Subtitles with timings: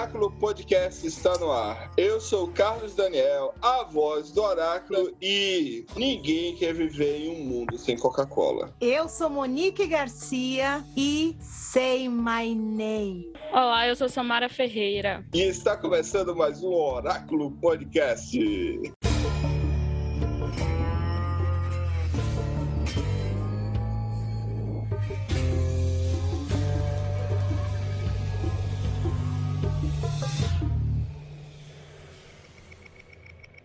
[0.00, 1.92] Oráculo Podcast está no ar.
[1.94, 7.44] Eu sou o Carlos Daniel, a voz do Oráculo e ninguém quer viver em um
[7.44, 8.72] mundo sem Coca-Cola.
[8.80, 13.30] Eu sou Monique Garcia e Say My Name.
[13.52, 15.22] Olá, eu sou Samara Ferreira.
[15.34, 18.40] E está começando mais um Oráculo Podcast.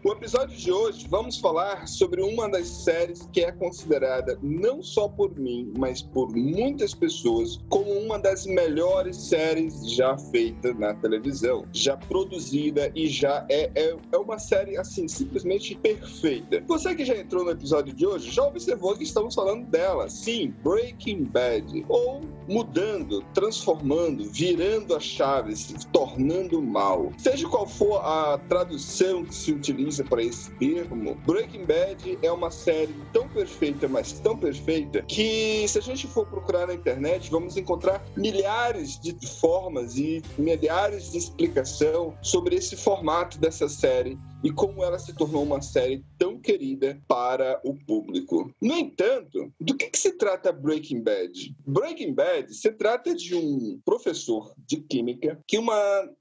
[0.05, 5.07] O episódio de hoje vamos falar sobre uma das séries que é considerada não só
[5.07, 11.65] por mim, mas por muitas pessoas como uma das melhores séries já feita na televisão,
[11.73, 16.63] já produzida e já é, é, é uma série assim simplesmente perfeita.
[16.67, 20.53] Você que já entrou no episódio de hoje já observou que estamos falando dela, sim,
[20.63, 27.11] Breaking Bad, ou mudando, transformando, virando a chave, se tornando mal.
[27.17, 32.51] Seja qual for a tradução que se utiliza para esse termo, Breaking Bad é uma
[32.51, 37.57] série tão perfeita, mas tão perfeita, que se a gente for procurar na internet, vamos
[37.57, 44.83] encontrar milhares de formas e milhares de explicação sobre esse formato dessa série e como
[44.83, 48.51] ela se tornou uma série tão querida para o público.
[48.61, 51.55] No entanto, do que, que se trata Breaking Bad?
[51.65, 55.75] Breaking Bad se trata de um professor de química que, uma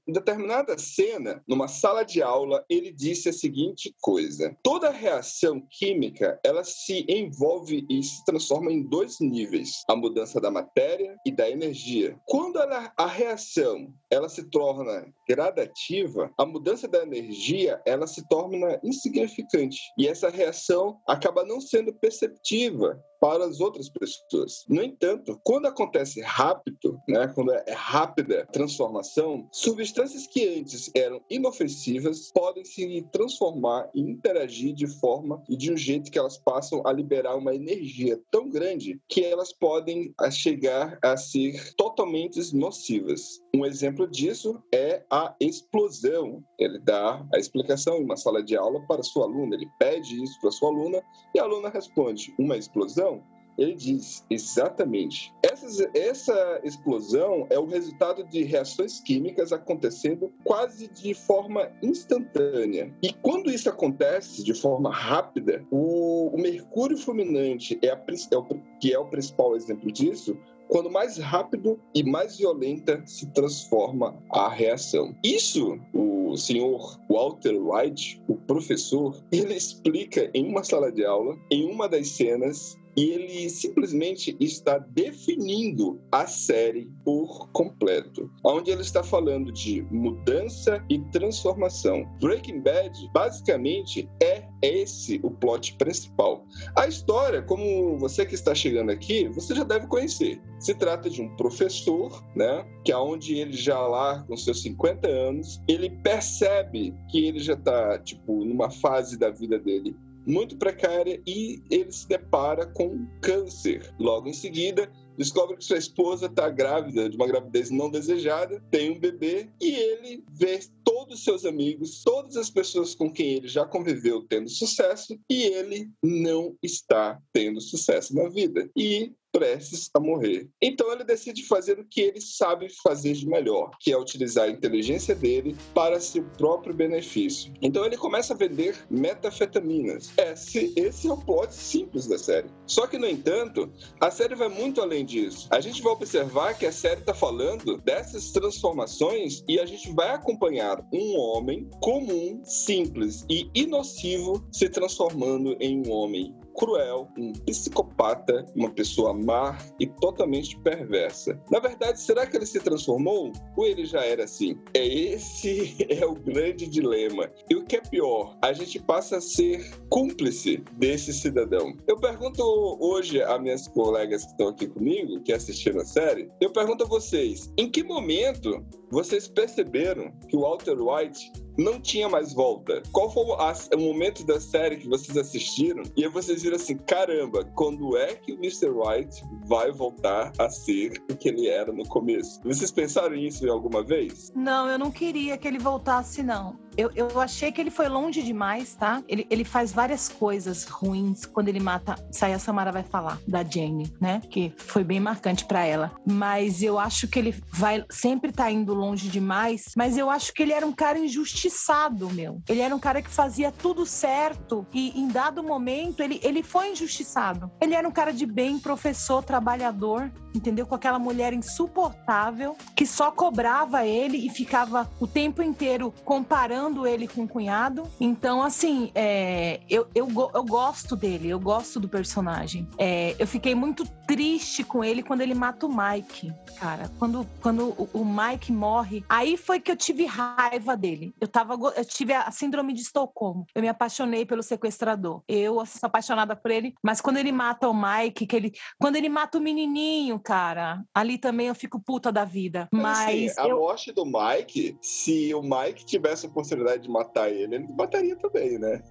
[0.07, 6.63] determinada cena, numa sala de aula, ele disse a seguinte coisa: toda reação química ela
[6.63, 12.17] se envolve e se transforma em dois níveis: a mudança da matéria e da energia.
[12.25, 19.79] Quando ela, a reação ela se torna gradativa, a mudança da energia ela torna insignificante.
[19.97, 24.63] E essa reação acaba não sendo perceptiva para as outras pessoas.
[24.69, 31.19] No entanto, quando acontece rápido, né, quando é rápida a transformação, substâncias que antes eram
[31.27, 36.83] inofensivas podem se transformar e interagir de forma e de um jeito que elas passam
[36.85, 43.41] a liberar uma energia tão grande que elas podem chegar a ser totalmente nocivas.
[43.55, 46.43] Um exemplo disso é a explosão.
[46.59, 50.39] Ele dá a explicação em uma sala de aula para sua aluna, ele pede isso
[50.41, 51.01] para sua aluna
[51.33, 53.14] e a aluna responde: uma explosão?
[53.57, 55.33] Ele diz exatamente.
[55.43, 62.93] Essa, essa explosão é o resultado de reações químicas acontecendo quase de forma instantânea.
[63.01, 68.01] E quando isso acontece de forma rápida, o, o mercúrio fulminante, é, a,
[68.31, 68.43] é o,
[68.79, 70.37] que é o principal exemplo disso,
[70.67, 75.15] quando mais rápido e mais violenta se transforma a reação.
[75.23, 81.69] Isso, o senhor Walter White, o professor, ele explica em uma sala de aula, em
[81.71, 89.03] uma das cenas, e ele simplesmente está definindo a série por completo, onde ele está
[89.03, 92.05] falando de mudança e transformação.
[92.19, 96.45] Breaking Bad basicamente é esse o plot principal.
[96.75, 100.41] A história, como você que está chegando aqui, você já deve conhecer.
[100.59, 105.61] Se trata de um professor, né, que aonde ele já lá com seus 50 anos,
[105.67, 109.95] ele percebe que ele já está tipo numa fase da vida dele
[110.25, 113.93] muito precária e ele se depara com câncer.
[113.99, 118.91] Logo em seguida, descobre que sua esposa está grávida de uma gravidez não desejada, tem
[118.91, 123.47] um bebê e ele vê todos os seus amigos, todas as pessoas com quem ele
[123.47, 128.69] já conviveu tendo sucesso e ele não está tendo sucesso na vida.
[128.75, 130.47] E prestes a morrer.
[130.61, 134.49] Então ele decide fazer o que ele sabe fazer de melhor, que é utilizar a
[134.49, 137.51] inteligência dele para seu próprio benefício.
[137.61, 140.13] Então ele começa a vender metafetaminas.
[140.17, 142.49] Esse, esse é o plot simples da série.
[142.65, 145.49] Só que, no entanto, a série vai muito além disso.
[145.51, 150.11] A gente vai observar que a série está falando dessas transformações e a gente vai
[150.11, 158.45] acompanhar um homem comum, simples e inocivo se transformando em um homem cruel, um psicopata,
[158.55, 161.39] uma pessoa má e totalmente perversa.
[161.51, 164.57] Na verdade, será que ele se transformou ou ele já era assim?
[164.73, 167.29] É esse é o grande dilema.
[167.49, 171.75] E o que é pior, a gente passa a ser cúmplice desse cidadão.
[171.87, 172.43] Eu pergunto
[172.79, 176.87] hoje a minhas colegas que estão aqui comigo, que assistiram a série, eu pergunto a
[176.87, 182.81] vocês, em que momento vocês perceberam que o Walter White não tinha mais volta.
[182.91, 187.45] Qual foi o, momento da série que vocês assistiram e aí vocês viram assim, caramba,
[187.55, 188.69] quando é que o Mr.
[188.69, 192.41] White vai voltar a ser o que ele era no começo?
[192.43, 194.31] Vocês pensaram nisso alguma vez?
[194.35, 196.57] Não, eu não queria que ele voltasse, não.
[196.77, 199.01] Eu, eu achei que ele foi longe demais, tá?
[199.07, 201.95] Ele, ele faz várias coisas ruins quando ele mata.
[202.11, 204.21] Isso aí a Samara vai falar, da Jane, né?
[204.29, 205.91] Que foi bem marcante pra ela.
[206.05, 209.71] Mas eu acho que ele vai sempre tá indo longe demais.
[209.75, 212.41] Mas eu acho que ele era um cara injustiçado, meu.
[212.47, 216.71] Ele era um cara que fazia tudo certo e em dado momento ele, ele foi
[216.71, 217.51] injustiçado.
[217.61, 220.65] Ele era um cara de bem, professor, trabalhador, entendeu?
[220.65, 227.07] Com aquela mulher insuportável que só cobrava ele e ficava o tempo inteiro comparando ele
[227.07, 227.83] com o cunhado.
[227.99, 232.67] Então, assim, é, eu, eu, eu gosto dele, eu gosto do personagem.
[232.77, 236.91] É, eu fiquei muito triste com ele quando ele mata o Mike, cara.
[236.99, 241.13] Quando, quando o, Mike morre, aí foi que eu tive raiva dele.
[241.19, 243.45] Eu, tava, eu tive a síndrome de Estocolmo.
[243.53, 245.21] Eu me apaixonei pelo sequestrador.
[245.27, 248.95] Eu assim, sou apaixonada por ele, mas quando ele mata o Mike, que ele, quando
[248.95, 252.67] ele mata o menininho, cara, ali também eu fico puta da vida.
[252.73, 257.29] Mas assim, a eu, morte do Mike, se o Mike tivesse a oportunidade de matar
[257.29, 258.81] ele, ele mataria também, né?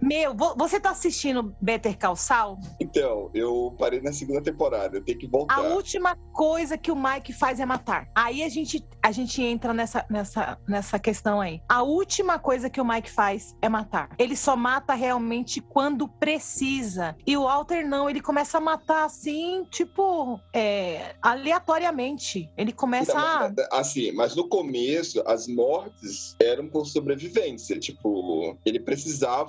[0.00, 2.58] Meu, vo- você tá assistindo Better Call Saul?
[2.80, 5.56] Então, eu parei na segunda temporada, eu tenho que voltar.
[5.56, 8.08] A última coisa que o Mike faz é matar.
[8.14, 11.60] Aí a gente, a gente entra nessa, nessa, nessa questão aí.
[11.68, 14.10] A última coisa que o Mike faz é matar.
[14.18, 17.16] Ele só mata realmente quando precisa.
[17.26, 22.50] E o Walter não, ele começa a matar assim, tipo, é, aleatoriamente.
[22.56, 23.52] Ele começa Não, a.
[23.78, 27.78] assim, mas no começo, as mortes eram por sobrevivência.
[27.78, 29.01] Tipo, ele precisava,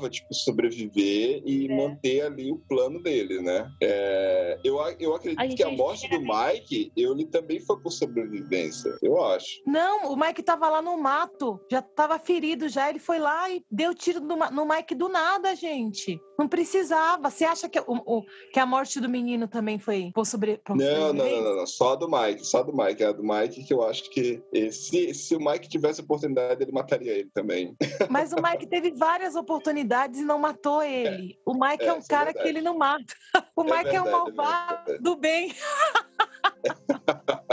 [0.10, 1.76] tipo, sobreviver e É.
[1.76, 3.70] manter ali o plano dele, né?
[3.82, 8.96] É, eu, eu acredito A que a morte do Mike, ele também foi por sobrevivência.
[9.02, 9.48] Eu acho.
[9.66, 12.90] Não, o Mike tava lá no mato, já tava ferido já.
[12.90, 16.20] Ele foi lá e deu tiro no, no Mike do nada, gente.
[16.38, 17.30] Não precisava.
[17.30, 20.76] Você acha que, o, o- que a morte do menino também foi por sobre, por
[20.76, 21.42] Não, não, sobrevivência?
[21.42, 23.04] não, não, não, só do Mike, só do Mike.
[23.04, 24.42] É a do Mike que eu acho que
[24.72, 27.76] se, se o Mike tivesse oportunidade, ele mataria ele também.
[28.10, 29.43] Mas o Mike teve várias oportunidades
[30.20, 31.38] e não matou ele.
[31.46, 32.50] O Mike é, É, um é cara que verdade.
[32.50, 33.14] ele não mata.
[33.56, 35.04] O É Mike é, um verdade, é malvado verdade.
[35.04, 35.54] do bem.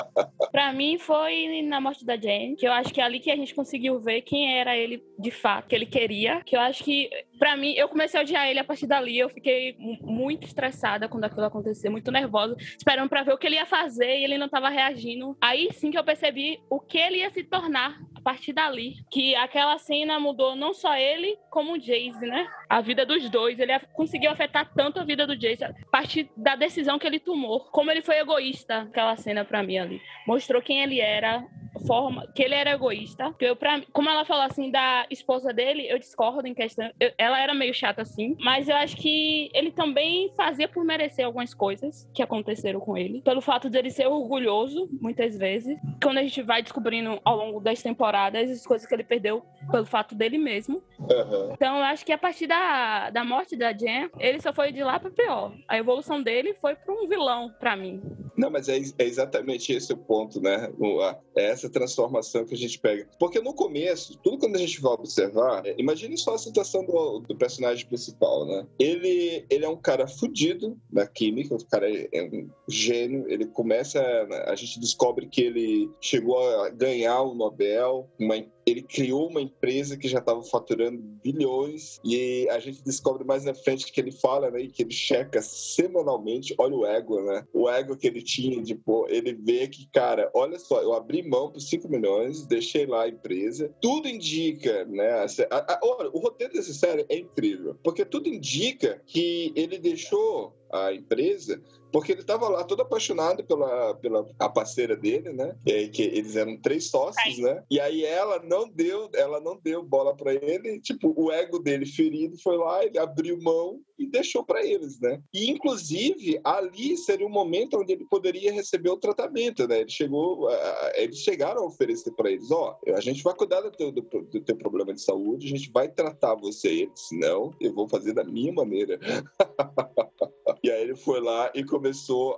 [0.61, 3.35] Pra mim foi na morte da Jane, que eu acho que é ali que a
[3.35, 6.43] gente conseguiu ver quem era ele de fato, que ele queria.
[6.45, 7.09] Que eu acho que,
[7.39, 9.19] pra mim, eu comecei a odiar ele a partir dali.
[9.19, 13.47] Eu fiquei mu- muito estressada quando aquilo aconteceu, muito nervosa, esperando pra ver o que
[13.47, 15.35] ele ia fazer e ele não tava reagindo.
[15.41, 18.97] Aí sim que eu percebi o que ele ia se tornar a partir dali.
[19.11, 22.47] Que aquela cena mudou não só ele, como o Jace, né?
[22.69, 23.59] A vida dos dois.
[23.59, 27.61] Ele conseguiu afetar tanto a vida do Jace a partir da decisão que ele tomou.
[27.71, 30.03] Como ele foi egoísta, aquela cena pra mim ali.
[30.27, 31.45] Mostrou quem ele era,
[31.87, 33.33] forma que ele era egoísta.
[33.39, 36.91] Que eu, pra, como ela falou assim da esposa dele, eu discordo em questão.
[37.01, 41.25] eu- ela era meio chata assim, mas eu acho que ele também fazia por merecer
[41.25, 43.23] algumas coisas que aconteceram com ele.
[43.23, 45.77] Pelo fato de ele ser orgulhoso, muitas vezes.
[46.03, 49.87] Quando a gente vai descobrindo ao longo das temporadas as coisas que ele perdeu pelo
[49.87, 50.83] fato dele mesmo.
[51.11, 51.51] Aham.
[51.53, 54.83] Então, eu acho que a partir da, da morte da Jen, ele só foi de
[54.83, 55.53] lá pra pior.
[55.69, 58.01] A evolução dele foi pra um vilão, pra mim.
[58.37, 60.71] Não, mas é, é exatamente esse o ponto, né?
[60.79, 63.09] O- a- essa transformação que a gente pega.
[63.19, 67.21] Porque no começo, tudo quando a gente vai observar, é, imagine só a situação do,
[67.21, 68.67] do personagem principal, né?
[68.79, 73.47] Ele, ele é um cara fudido na química, o cara é, é um gênio, ele
[73.47, 74.01] começa,
[74.47, 78.37] a gente descobre que ele chegou a ganhar o Nobel, uma
[78.71, 83.55] ele criou uma empresa que já estava faturando bilhões e a gente descobre mais na
[83.55, 87.45] frente que ele fala, né, que ele checa semanalmente, olha o ego, né?
[87.53, 91.23] O ego que ele tinha de pô, ele vê que, cara, olha só, eu abri
[91.23, 95.11] mão por 5 milhões, deixei lá a empresa, tudo indica, né?
[95.11, 100.55] a- a- olha, o roteiro dessa série é incrível, porque tudo indica que ele deixou
[100.73, 101.61] a empresa
[101.93, 105.57] porque ele estava lá todo apaixonado pela, pela a parceira dele, né?
[105.67, 107.63] É, que eles eram três sócios, né?
[107.71, 110.81] E aí ela não deu, ela não deu bola para ele.
[110.81, 115.21] Tipo, o ego dele ferido foi lá, ele abriu mão e deixou para eles, né?
[115.33, 119.81] E inclusive ali seria o momento onde ele poderia receber o tratamento, né?
[119.81, 123.71] Ele chegou, a- eles chegaram a oferecer para eles, ó, a gente vai cuidar do
[123.71, 126.69] teu, do, do teu problema de saúde, a gente vai tratar você.
[126.69, 128.99] Ele disse, não, eu vou fazer da minha maneira.
[130.63, 131.80] E aí ele foi lá e começou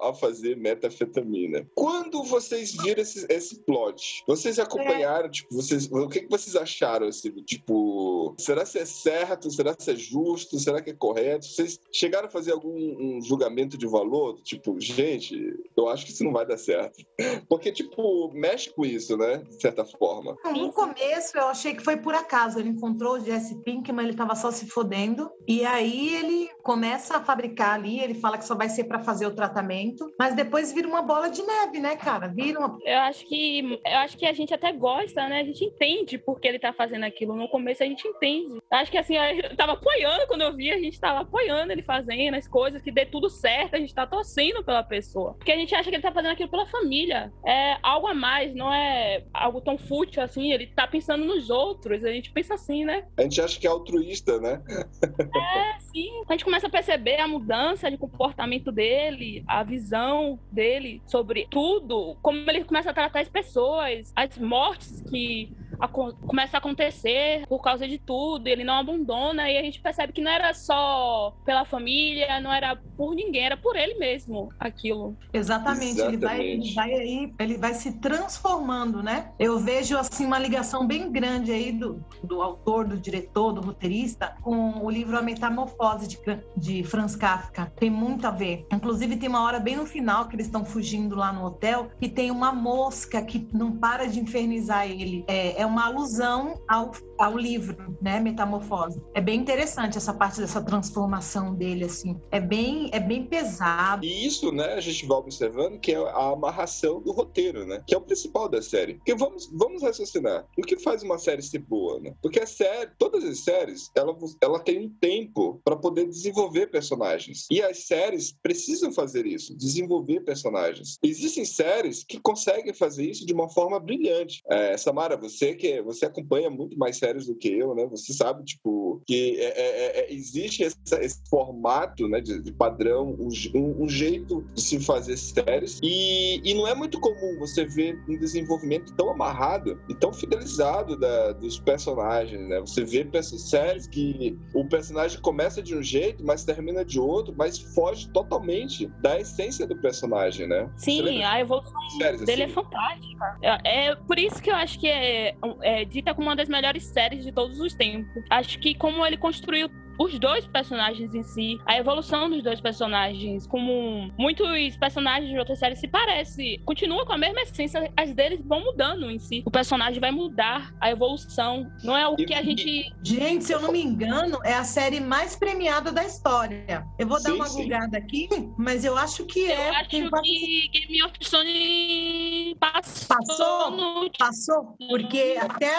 [0.01, 1.67] a fazer metafetamina.
[1.75, 7.09] Quando vocês viram esse, esse plot, vocês acompanharam, tipo, vocês, o que, que vocês acharam,
[7.09, 11.47] assim, tipo, será que é certo, será que é justo, será que é correto?
[11.47, 14.41] Vocês chegaram a fazer algum um julgamento de valor?
[14.43, 17.05] Tipo, gente, eu acho que isso não vai dar certo.
[17.49, 20.37] Porque, tipo, mexe com isso, né, de certa forma.
[20.45, 22.59] No começo, eu achei que foi por acaso.
[22.59, 25.31] Ele encontrou o Jesse Pink, mas ele tava só se fodendo.
[25.47, 29.27] E aí ele começa a fabricar ali, ele fala que só vai ser para fazer
[29.27, 32.29] o tratamento, mas depois vira uma bola de neve, né, cara?
[32.29, 32.79] Vira uma.
[32.85, 35.41] Eu acho que eu acho que a gente até gosta, né?
[35.41, 37.35] A gente entende por que ele tá fazendo aquilo.
[37.35, 38.61] No começo a gente entende.
[38.71, 42.35] Acho que assim, eu tava apoiando quando eu vi, a gente tava apoiando ele fazendo
[42.35, 45.35] as coisas, que dê tudo certo, a gente tá torcendo pela pessoa.
[45.35, 47.33] Porque a gente acha que ele tá fazendo aquilo pela família.
[47.47, 50.53] É algo a mais, não é algo tão fútil assim.
[50.53, 52.05] Ele tá pensando nos outros.
[52.05, 53.05] A gente pensa assim, né?
[53.17, 54.63] A gente acha que é altruísta, né?
[55.03, 56.11] É, sim.
[56.29, 62.17] A gente começa a perceber a mudança de comportamento dele, a visão dele sobre tudo,
[62.23, 65.51] como ele começa a tratar as pessoas, as mortes que
[65.81, 70.13] acon- começam a acontecer por causa de tudo, ele não abandona e a gente percebe
[70.13, 75.17] que não era só pela família, não era por ninguém, era por ele mesmo aquilo.
[75.33, 76.67] Exatamente, Ele, vai, Exatamente.
[76.69, 79.33] ele vai aí, ele vai se transformando, né?
[79.39, 84.35] Eu vejo assim uma ligação bem grande aí do, do autor, do diretor, do roteirista,
[84.43, 86.19] com o livro A Metamorfose de,
[86.57, 87.73] de Franz Kafka.
[87.77, 88.65] Tem muito a ver.
[88.73, 92.09] Inclusive tem uma hora bem no final que eles estão fugindo lá no hotel e
[92.09, 95.25] tem uma mosca que não para de infernizar ele.
[95.27, 98.21] É, é uma alusão ao, ao livro, né?
[98.21, 99.01] Metamorfose.
[99.15, 102.21] É bem interessante essa parte dessa transformação dele, assim.
[102.31, 104.05] É bem, é bem pesado.
[104.05, 107.83] E isso, né, a gente vai observando que é a amarração do roteiro, né?
[107.87, 108.95] Que é o principal da série.
[108.95, 110.47] Porque vamos, vamos raciocinar.
[110.57, 112.15] O que faz uma série ser boa, né?
[112.23, 117.47] Porque a série, todas as séries, ela, ela tem um tempo para poder desenvolver personagens.
[117.51, 120.99] E as séries precisam fazer isso, desenvolver personagens.
[121.03, 124.43] Existem séries que conseguem fazer isso de uma forma brilhante.
[124.49, 127.87] É, Samara, você que você acompanha muito mais séries do que eu, né?
[127.87, 133.17] Você sabe, tipo, que é- é- é- existe essa- esse formato, né, de, de padrão,
[133.19, 135.79] um, um- jeito de se fazer séries.
[135.83, 140.97] E, e não é muito comum você ver um desenvolvimento tão amarrado e tão fidelizado
[140.97, 142.61] da- dos personagens, né?
[142.61, 147.59] Você vê séries que o personagem começa de um jeito, mas termina de outro, mas
[147.59, 150.71] foge totalmente da essência do personagem, né?
[150.77, 152.55] Sim, a evolução séries dele é assim?
[152.55, 153.39] fantástica.
[153.43, 156.85] É, é por isso que eu acho que é, é dita como uma das melhores
[156.85, 158.23] séries de todos os tempos.
[158.31, 159.69] Acho que como ele construiu
[160.05, 165.59] os dois personagens em si, a evolução dos dois personagens, como muitos personagens de outras
[165.59, 169.43] séries se parece, continua com a mesma essência, as deles vão mudando em si.
[169.47, 173.61] O personagem vai mudar, a evolução, não é o que a gente Gente, se eu
[173.61, 176.85] não me engano, é a série mais premiada da história.
[176.99, 177.71] Eu vou dar Sim, uma sim.
[177.73, 178.29] aqui,
[178.59, 179.71] mas eu acho que eu é.
[179.71, 183.71] acho tem quase- que Game of Thrones passou, Passou?
[183.71, 185.71] no Passou, porque até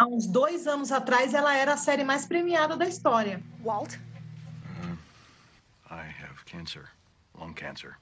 [0.00, 3.42] há uns dois anos atrás ela era a série mais premiada da história.
[3.62, 3.96] Walt?
[5.90, 6.88] I have cancer.
[7.38, 7.96] Lung cancer.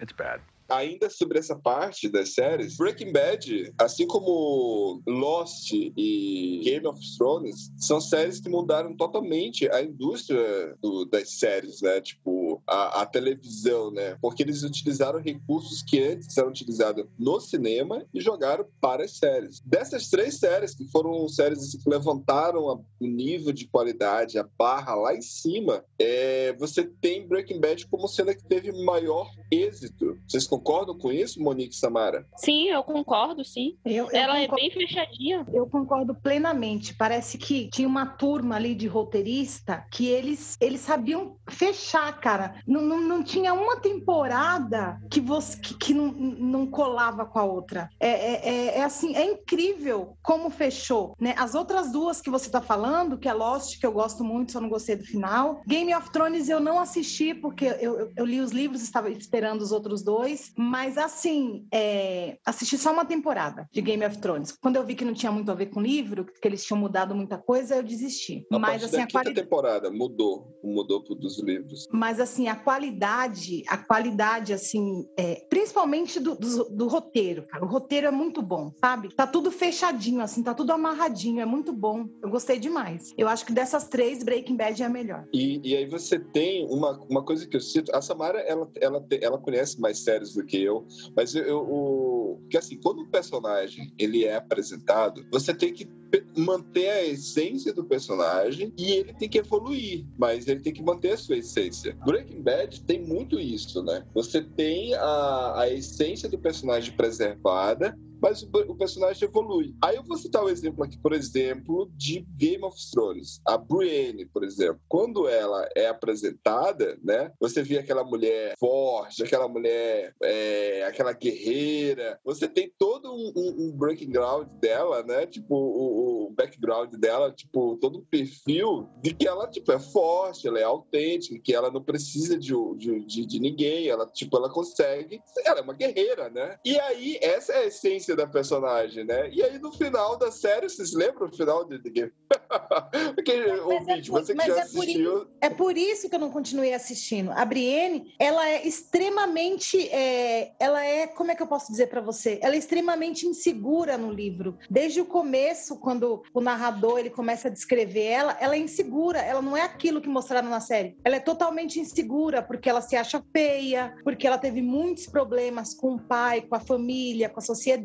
[0.00, 0.40] It's bad.
[0.70, 7.72] Ainda sobre essa parte das séries, Breaking Bad, assim como Lost e Game of Thrones,
[7.76, 12.00] são séries que mudaram totalmente a indústria do- das séries, né?
[12.00, 12.30] Tipo,
[12.70, 14.16] a, a televisão, né?
[14.20, 19.60] Porque eles utilizaram recursos que antes eram utilizados no cinema e jogaram para as séries.
[19.64, 24.46] Dessas três séries, que foram séries assim, que levantaram a- o nível de qualidade, a
[24.58, 29.28] barra lá em cima, é, você tem Breaking Bad como sendo a que teve maior
[29.50, 30.16] êxito.
[30.28, 32.26] Vocês concordam com isso, Monique e Samara?
[32.36, 33.76] Sim, eu concordo, sim.
[33.84, 35.46] Eu, eu Ela é concordo- bem fechadinha.
[35.52, 36.94] Eu concordo plenamente.
[36.94, 42.59] Parece que tinha uma turma ali de roteirista que eles, eles sabiam fechar, cara.
[42.66, 47.44] Não, não, não tinha uma temporada que você que, que não, não colava com a
[47.44, 47.88] outra.
[47.98, 51.34] É, é, é- é assim, é incrível como fechou, né?
[51.36, 54.60] As outras duas que você tá falando, que é Lost, que eu gosto muito, só
[54.60, 55.60] não gostei do final.
[55.66, 59.60] Game of Thrones eu não assisti porque eu, eu, eu li os livros, estava esperando
[59.62, 64.52] os outros dois, mas assim, é, assisti só uma temporada de Game of Thrones.
[64.60, 66.78] Quando eu vi que não tinha muito a ver com o livro, que eles tinham
[66.78, 68.46] mudado muita coisa, eu desisti.
[68.52, 71.86] A mas assim, a quinta qualidade temporada mudou, mudou pro- dos livros.
[71.92, 77.64] mas assim, a qualidade, a qualidade, assim, é, principalmente do, do, do roteiro, cara.
[77.64, 79.14] O roteiro é muito bom, sabe?
[79.14, 82.08] Tá tudo fechadinho, assim, tá tudo amarradinho, é muito bom.
[82.22, 83.12] Eu gostei demais.
[83.16, 85.26] Eu acho que dessas três, Breaking Bad é a melhor.
[85.32, 87.94] E, e aí você tem uma, uma coisa que eu sinto.
[87.94, 92.40] A Samara, ela, ela, ela conhece mais séries do que eu, mas eu, eu o,
[92.50, 95.88] que assim, quando um personagem ele é apresentado, você tem que
[96.36, 101.12] manter a essência do personagem e ele tem que evoluir, mas ele tem que manter
[101.12, 101.96] a sua essência.
[102.04, 104.04] Breaking Bad tem muito isso, né?
[104.14, 109.74] Você tem a, a essência do personagem preservada, mas o, personagem evolui.
[109.82, 113.40] Aí eu vou citar um exemplo aqui, por exemplo, de Game of Thrones.
[113.46, 114.80] A Brienne, por exemplo.
[114.88, 117.32] Quando ela é apresentada, né?
[117.40, 122.18] Você vê aquela mulher forte, aquela mulher, é, aquela guerreira.
[122.24, 125.26] Você tem todo um, um, um breaking ground dela, né?
[125.26, 130.46] Tipo, o, o background dela, tipo, todo o perfil de que ela, tipo, é forte,
[130.46, 134.50] ela é autêntica, que ela não precisa de, de, de, de ninguém, ela, tipo, ela
[134.50, 135.20] consegue.
[135.44, 136.58] Ela é uma guerreira, né?
[136.64, 139.30] E aí, essa é a essência da personagem, né?
[139.30, 142.12] E aí, no final da série, vocês lembram o final de The Game?
[143.14, 146.20] Porque, Mas é por- você que já é por assistiu, É por isso que eu
[146.20, 147.30] não continuei assistindo.
[147.32, 152.00] A Brienne, ela é extremamente, é, ela é, como é que eu posso dizer para
[152.00, 152.38] você?
[152.42, 154.58] Ela é extremamente insegura no livro.
[154.68, 159.18] Desde o começo, quando o narrador ele começa a descrever ela, ela é insegura.
[159.18, 160.96] Ela não é aquilo que mostraram na série.
[161.04, 165.94] Ela é totalmente insegura porque ela se acha feia, porque ela teve muitos problemas com
[165.94, 167.80] o pai, com a família, com a sociedade.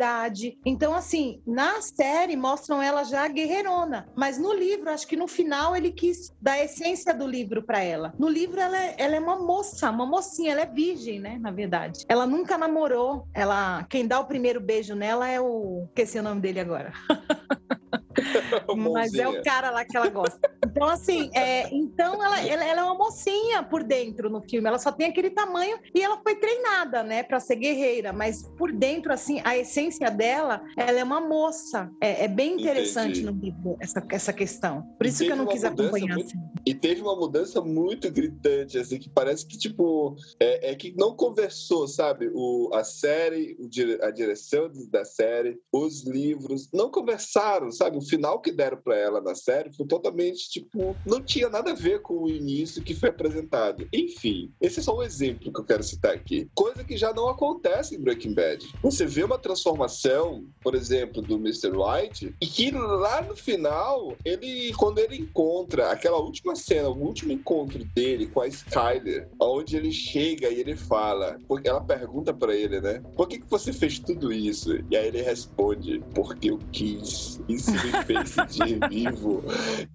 [0.65, 5.75] Então, assim, na série mostram ela já guerreirona, mas no livro, acho que no final
[5.75, 8.13] ele quis dar a essência do livro para ela.
[8.17, 11.37] No livro, ela é, ela é uma moça, uma mocinha, ela é virgem, né?
[11.39, 12.05] Na verdade.
[12.07, 13.27] Ela nunca namorou.
[13.33, 15.85] Ela, quem dá o primeiro beijo nela é o.
[15.89, 16.93] Esqueci o nome dele agora.
[18.93, 20.39] Mas é o cara lá que ela gosta.
[20.65, 24.67] Então, assim, é, então ela, ela, ela é uma mocinha por dentro no filme.
[24.67, 28.11] Ela só tem aquele tamanho e ela foi treinada, né, para ser guerreira.
[28.11, 31.89] Mas por dentro, assim, a essência dela, ela é uma moça.
[32.01, 33.25] É, é bem interessante Entendi.
[33.25, 34.81] no livro essa, essa questão.
[34.97, 36.15] Por isso que eu não quis acompanhar.
[36.15, 36.39] muito- assim.
[36.65, 41.15] E teve uma mudança muito gritante, assim, que parece que, tipo, é, é que não
[41.15, 42.29] conversou, sabe?
[42.33, 43.69] O, a série, o
[44.01, 47.97] a direção da série, os livros, não conversaram, sabe?
[47.97, 51.75] O final que deram pra ela na série foi totalmente, tipo, não tinha nada a
[51.75, 53.87] ver com o início que foi apresentado.
[53.93, 56.47] Enfim, esse é só um exemplo que eu quero citar aqui.
[56.55, 58.65] Coisa que já não acontece em Breaking Bad.
[58.81, 61.71] Você vê uma transformação, por exemplo, do Mr.
[61.71, 67.33] White, e que lá no final, ele, quando ele encontra aquela última cena, o último
[67.33, 72.55] encontro dele com a Skyler, onde ele chega e ele fala, porque ela pergunta pra
[72.55, 73.01] ele, né?
[73.15, 74.77] Por que, que você fez tudo isso?
[74.89, 77.41] E aí ele responde, porque eu quis.
[77.49, 79.43] Isso me fez sentir vivo.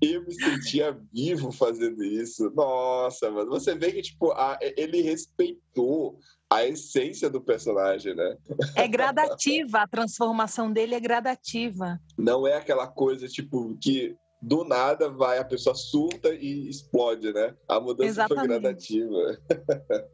[0.01, 2.51] Eu me sentia vivo fazendo isso.
[2.55, 3.51] Nossa, mano.
[3.51, 6.18] Você vê que, tipo, a- ele respeitou
[6.49, 8.37] a essência do personagem, né?
[8.75, 12.01] É gradativa, a transformação dele é gradativa.
[12.18, 17.55] Não é aquela coisa, tipo, que do nada vai, a pessoa surta e explode, né?
[17.68, 18.38] A mudança Exatamente.
[18.38, 19.38] foi gradativa.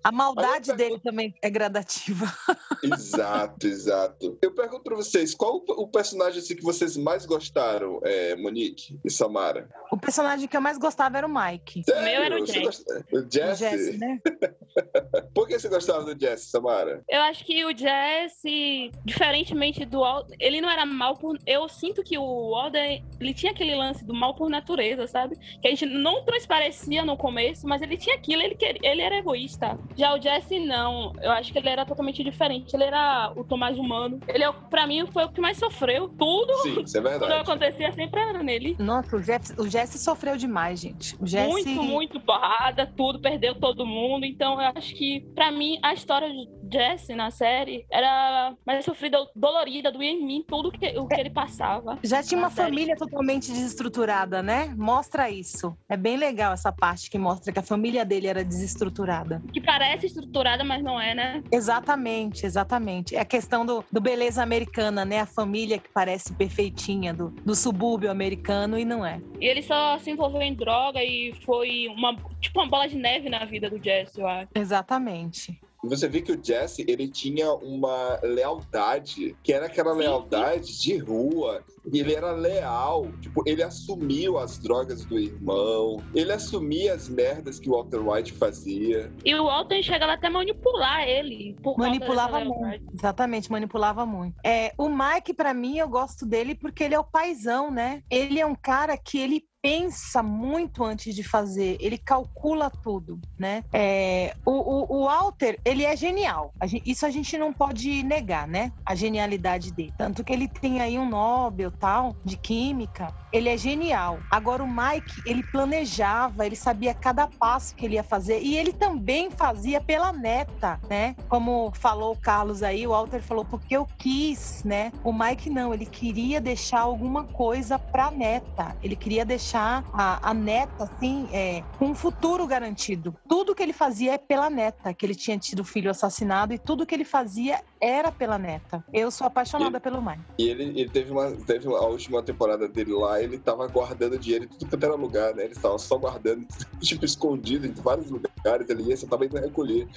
[0.03, 2.27] A maldade eu dele também é gradativa.
[2.83, 4.39] exato, exato.
[4.43, 8.99] Eu pergunto pra vocês, qual o o personagem assim, que vocês mais gostaram, é, Monique
[9.05, 9.69] e Samara?
[9.93, 11.85] O personagem que eu mais gostava era o Mike.
[11.85, 12.03] Sério?
[12.03, 12.61] meu era o Jesse.
[12.61, 13.57] gosta- O O Jesse?
[13.63, 14.19] Jesse, né?
[15.35, 17.05] Por que você gostava do Jesse, Samara?
[17.09, 21.39] Eu acho que o Jesse, diferentemente do Alden, ele não era mal por.
[21.47, 25.37] Eu sinto que o Alden, ele tinha aquele lance do mal por natureza, sabe?
[25.61, 29.17] Que a gente não transparecia no começo, mas ele tinha aquilo, ele, queria, ele era
[29.17, 29.79] egoísta.
[29.97, 31.13] Já o Jesse, não.
[31.21, 32.75] Eu acho que ele era totalmente diferente.
[32.75, 34.21] Ele era o Tomás humano.
[34.29, 36.09] Ele, é o- pra mim, foi o que mais sofreu.
[36.09, 38.77] Tudo, Sim, isso é acontecia, sempre era nele.
[38.79, 41.15] Nossa, o Jesse, o Jesse sofreu demais, gente.
[41.21, 41.49] O Jesse...
[41.49, 44.25] Muito, muito porrada, tudo, perdeu todo mundo.
[44.25, 46.29] Então, eu acho que, pra mim, a história
[46.67, 51.21] de Jesse na série era mais sofrida, dolorida, doía em mim, tudo que, o que
[51.21, 51.99] ele passava.
[52.03, 52.69] Já tinha uma série.
[52.69, 54.75] família totalmente desestruturada, né?
[54.77, 55.77] Mostra isso.
[55.89, 59.43] É bem legal essa parte que mostra que a família dele era desestruturada.
[59.53, 61.43] Que parece estruturada, mas não é, né?
[61.51, 63.17] Exatamente, exatamente.
[63.17, 65.21] É a questão do, do beleza americana, né?
[65.21, 69.21] A família que parece perfeitinha do, do subúrbio americano e não é.
[69.41, 73.29] E ele só se envolveu em droga e foi uma, tipo uma bola de neve
[73.29, 74.49] na vida do Jesse, eu acho.
[74.55, 75.61] Exatamente.
[75.87, 80.01] E você vê que o Jesse, ele tinha uma lealdade, que era aquela Sim.
[80.01, 81.65] lealdade de rua.
[81.93, 83.07] E ele era leal.
[83.21, 86.03] Tipo, ele assumiu as drogas do irmão.
[86.13, 89.13] Ele assumia as merdas que o Walter White fazia.
[89.25, 91.57] E o Alton chegava até a manipular ele.
[91.79, 92.85] Manipulava muito.
[92.93, 94.35] Exatamente, manipulava muito.
[94.45, 98.03] É, o Mike, pra mim, eu gosto dele porque ele é o paizão, né?
[98.11, 103.65] Ele é um cara que ele pensa muito antes de fazer, ele calcula tudo, né?
[103.75, 106.55] É, o, o, o Walter, ele é genial.
[106.61, 108.71] A gen- isso a gente não pode negar, né?
[108.87, 109.93] A genialidade dele.
[109.99, 113.13] Tanto que ele tem aí um Nobel, tal, de Química.
[113.33, 114.21] Ele é genial.
[114.31, 118.41] Agora, o Mike, ele planejava, ele sabia cada passo que ele ia fazer.
[118.41, 121.15] E ele também fazia pela neta, né?
[121.29, 124.93] Como falou o Carlos aí, o Walter falou, porque eu quis, né?
[125.05, 128.75] O Mike não, ele queria deixar alguma coisa pra neta.
[128.81, 133.15] Ele queria deixar a, a neta, assim, é, com um futuro garantido.
[133.29, 136.59] Tudo que ele fazia é pela neta, que ele tinha tido o filho assassinado e
[136.59, 138.85] tudo que ele fazia era pela neta.
[138.93, 140.23] Eu sou apaixonada pelo Mike.
[140.39, 141.31] E ele, ele teve uma.
[141.47, 145.35] Teve a última temporada dele lá, ele tava guardando dinheiro em tudo quanto era lugar,
[145.35, 145.45] né?
[145.45, 146.47] Ele tava só guardando,
[146.81, 148.69] tipo, escondido em vários lugares.
[148.69, 149.89] Ele ia, você tava indo recolher.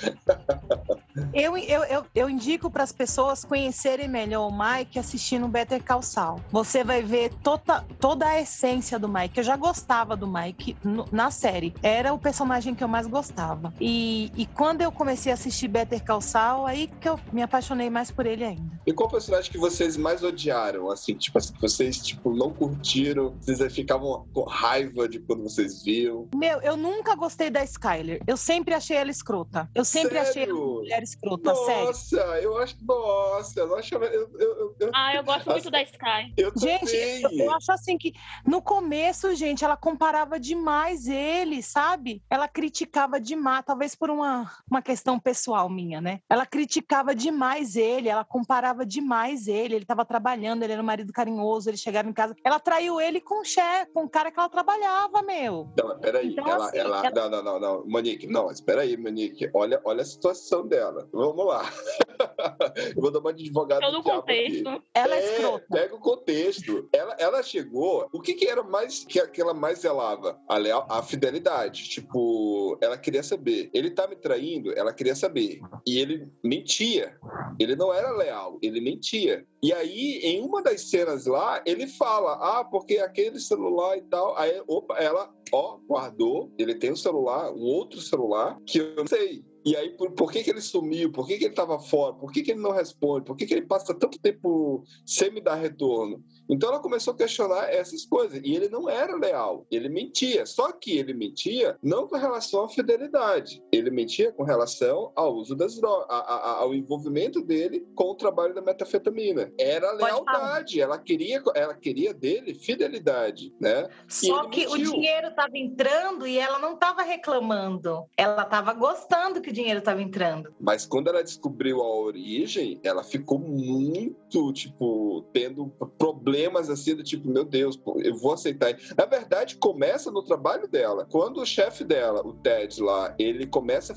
[1.42, 6.02] Eu, eu, eu, eu indico para as pessoas conhecerem melhor o Mike assistindo Better Call
[6.02, 6.42] Saul.
[6.52, 9.38] Você vai ver toda, toda a essência do Mike.
[9.38, 11.74] Eu já gostava do Mike no- na série.
[11.82, 13.74] Era o personagem que eu mais gostava.
[13.80, 17.90] E, e quando eu comecei a assistir Better Call Saul, aí que eu me apaixonei
[17.90, 18.78] mais por ele ainda.
[18.90, 20.90] E qual personagem que vocês mais odiaram?
[20.90, 25.84] Assim, tipo assim, que vocês, tipo, não curtiram, vocês ficavam com raiva de quando vocês
[25.84, 26.28] viam.
[26.34, 28.20] Meu, eu nunca gostei da Skyler.
[28.26, 29.70] Eu sempre achei ela escrota.
[29.76, 30.58] Eu sempre achei ela Sério?
[30.58, 31.86] uma mulher escrota, sério.
[31.86, 32.78] Nossa, eu acho.
[32.82, 34.06] Nossa, eu achava.
[34.06, 36.34] Eu, eu, eu, Ah, eu gosto muito da Sky.
[36.36, 42.24] eu Gente, eu, eu acho assim que no começo, gente, ela comparava demais ele, sabe?
[42.28, 46.22] Ela criticava demais, talvez por uma, uma questão pessoal minha, né?
[46.28, 49.76] Ela criticava demais ele, ela comparava demais ele.
[49.76, 52.36] Ele estava trabalhando, ele era um marido carinhoso, ele chegava em casa.
[52.44, 55.70] Ela traiu ele com o chefe, com o cara que ela trabalhava, meu.
[55.78, 56.30] Não, peraí.
[56.32, 57.86] Então, ela, assim, ela, ela- Não, não, não, não.
[57.88, 59.50] Monique, não, espera aí, Monique.
[59.54, 61.08] Olha, olha a situação dela.
[61.12, 61.62] Vamos lá.
[62.96, 64.62] eu vou dar uma de advogado Todo do o diabo aqui.
[64.64, 64.84] contexto.
[64.94, 65.66] Ela é, É, escrota.
[65.72, 66.90] Pega o contexto.
[66.94, 68.08] Ela, ela chegou.
[68.12, 70.40] O que, que era mais que, que ela mais zelava?
[70.48, 71.90] A, leal, a fidelidade.
[71.90, 73.70] Tipo, ela queria saber.
[73.74, 75.60] Ele tá me traindo, ela queria saber.
[75.86, 77.18] E ele mentia.
[77.60, 79.46] Ele não era leal, ele mentia.
[79.62, 84.38] E aí, em uma das cenas lá, ele fala: Ah, porque aquele celular e tal.
[84.38, 86.52] Aí, opa, ela, ó, guardou.
[86.58, 89.44] Ele tem um celular, um outro celular, que eu não sei.
[89.66, 91.12] E aí, por, por que, que ele sumiu?
[91.12, 92.14] Por que, que ele estava fora?
[92.14, 93.26] Por que, que ele não responde?
[93.26, 96.24] Por que, que ele passa tanto tempo sem me dar retorno?
[96.50, 98.40] Então ela começou a questionar essas coisas.
[98.44, 100.46] E ele não era leal, ele mentia.
[100.46, 105.56] Só que ele mentia não com relação à fidelidade, ele mentia com relação ao uso
[105.56, 109.52] das drogas, a- a- ao envolvimento dele com o trabalho da metafetamina.
[109.60, 113.88] Era lealdade, ela queria, ela queria dele fidelidade, né?
[114.08, 114.92] Só que o mentiu.
[114.94, 118.06] dinheiro estava entrando e ela não estava reclamando.
[118.18, 120.54] Ela estava gostando que dinheiro estava entrando.
[120.60, 127.30] Mas quando ela descobriu a origem, ela ficou muito, tipo, tendo problemas assim, do tipo,
[127.30, 128.76] meu Deus, eu vou aceitar.
[128.98, 131.08] Na verdade, começa no trabalho dela.
[131.12, 133.94] Quando o chefe dela, o Ted lá, ele começa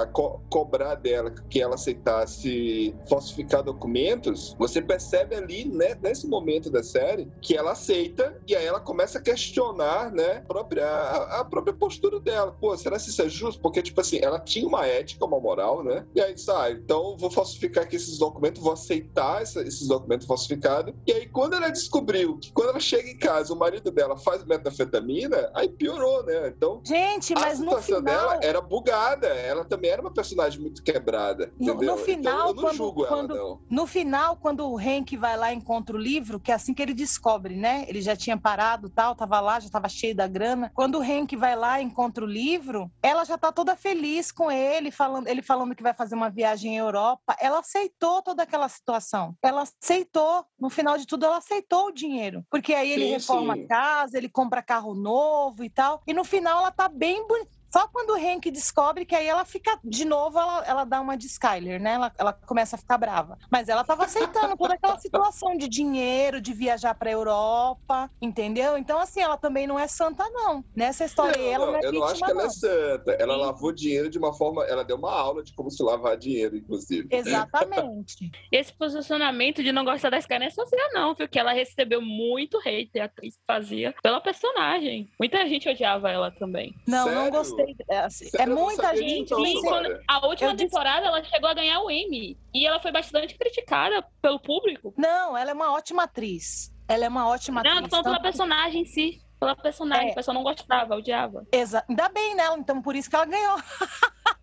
[0.00, 6.70] a co- cobrar dela que ela aceitasse falsificar documentos, você percebe ali, né, nesse momento
[6.70, 11.40] da série, que ela aceita e aí ela começa a questionar, né, a própria, a,
[11.40, 12.52] a própria postura dela.
[12.60, 13.60] Pô, será que isso é justo?
[13.60, 16.06] Porque, tipo assim, ela tinha uma ética, uma moral, né?
[16.14, 20.94] E aí, sai, então vou falsificar aqui esses documentos, vou aceitar essa- esses documentos falsificados.
[21.06, 24.44] E aí, quando ela descobriu que quando ela chega em casa, o marido dela faz
[24.44, 26.48] metafetamina, aí piorou, né?
[26.48, 29.26] Então, Gente, a mas no situação final, dela era bugada.
[29.26, 31.52] Ela também era uma personagem muito quebrada.
[31.58, 33.60] No- no final, então, eu não quando- julgo quando- ela, não.
[33.70, 36.82] no final, quando o Hank vai lá e encontra o livro, que é assim que
[36.82, 37.84] ele descobre, né?
[37.88, 40.70] Ele já tinha parado, tal, tava lá, já tava cheio da grana.
[40.74, 44.50] Quando o Hank vai lá e encontra o livro, ela já tá toda feliz com
[44.50, 47.36] ele, falando, ele falando que vai fazer uma viagem à Europa.
[47.40, 49.36] Ela aceitou toda aquela situação.
[49.42, 53.54] Ela aceitou, no final de tudo, ela aceitou o dinheiro, porque aí ele Sim, reforma
[53.54, 53.64] sim.
[53.64, 56.02] a casa, ele compra carro novo e tal.
[56.06, 57.57] E no final ela tá bem bonita.
[57.72, 61.16] Só quando o Hank descobre que aí ela fica, de novo, ela, ela dá uma
[61.16, 61.94] de Skyler, né?
[61.94, 63.38] Ela, ela começa a ficar brava.
[63.50, 68.78] Mas ela tava aceitando toda aquela situação de dinheiro, de viajar pra Europa, entendeu?
[68.78, 70.64] Então, assim, ela também não é santa, não.
[70.74, 72.50] Nessa história aí, ela não, é eu não acho que ela é não.
[72.50, 73.12] santa.
[73.12, 73.40] Ela Sim.
[73.40, 74.64] lavou dinheiro de uma forma.
[74.64, 77.08] Ela deu uma aula de como se lavar dinheiro, inclusive.
[77.10, 78.30] Exatamente.
[78.50, 81.28] Esse posicionamento de não gostar da Sky não é social, não, viu?
[81.28, 85.10] Que ela recebeu muito hate, a atriz que fazia, pela personagem.
[85.20, 86.74] Muita gente odiava ela também.
[86.86, 87.57] Não, não Sério?
[87.88, 89.30] É, assim, é não muita gente.
[89.30, 89.62] não, E Sim.
[89.62, 92.38] quando- a última Eu disse- temporada ela chegou a ganhar o Emmy.
[92.54, 94.92] E ela foi bastante criticada pelo público.
[94.96, 96.72] Não, ela é uma ótima atriz.
[96.88, 97.90] Ela é uma ótima Não, tô atriz.
[97.90, 99.22] falando pela Tanto- personagem em si.
[99.40, 100.08] Pela personagem.
[100.08, 100.12] É.
[100.12, 101.46] O pessoal não gostava, odiava.
[101.52, 102.44] Exa- Ainda bem, né?
[102.58, 103.56] Então, por isso que ela ganhou.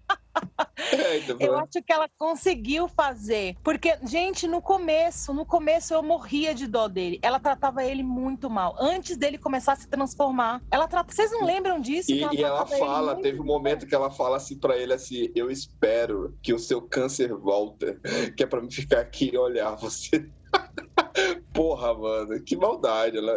[0.77, 3.55] É, Eu acho que ela conseguiu fazer.
[3.63, 7.19] Porque, gente, no começo, no começo eu morria de dó dele.
[7.21, 8.75] Ela tratava ele muito mal.
[8.79, 10.61] Antes dele começar a se transformar.
[10.69, 11.13] Ela trata...
[11.13, 12.11] Vocês não lembram disso?
[12.11, 15.31] E, Que e ela fala, teve um momento que ela fala assim pra ele assim,
[15.35, 17.99] eu espero que o seu câncer volta,
[18.35, 20.29] que é pra me ficar aqui e olhar você.
[21.55, 23.35] Porra, mano, que maldade, né?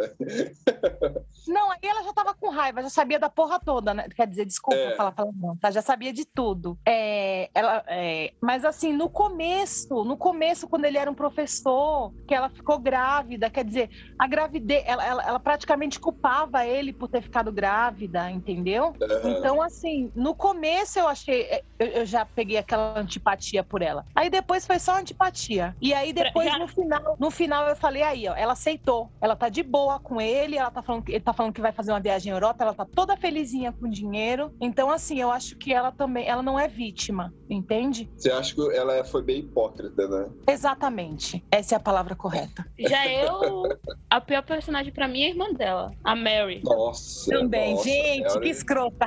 [1.47, 4.07] Não, aí ela já tava com raiva, já sabia da porra toda, né?
[4.15, 4.95] Quer dizer, desculpa É.
[4.95, 5.71] falar palavrão, tá?
[5.71, 6.77] Já sabia de tudo.
[6.85, 12.35] É, ela, é, mas assim, no começo, no começo, quando ele era um professor, que
[12.35, 17.21] ela ficou grávida, quer dizer, a gravidez, ela, ela, ela praticamente culpava ele por ter
[17.21, 18.93] ficado grávida, entendeu?
[19.23, 24.05] Então, assim, no começo eu achei, é, eu, eu já peguei aquela antipatia por ela.
[24.15, 25.75] Aí depois foi só antipatia.
[25.81, 29.11] E aí depois, Já- no final, no final eu falei, aí, ó, ela aceitou.
[29.21, 31.71] Ela tá de boa com ele, ela tá falando que ele tá falando que vai
[31.71, 34.51] fazer uma viagem à Europa, ela tá toda felizinha com dinheiro.
[34.59, 38.09] Então, assim, eu acho que ela também, ela não é vítima, entende?
[38.15, 40.31] Você acha que ela foi bem hipócrita, né?
[40.47, 41.43] Exatamente.
[41.51, 42.65] Essa é a palavra correta.
[42.77, 43.63] Já eu,
[44.09, 46.61] a pior personagem pra mim é a irmã dela, a Mary.
[46.63, 47.31] Nossa.
[47.31, 49.05] Também, nossa, gente, ela- que escrota.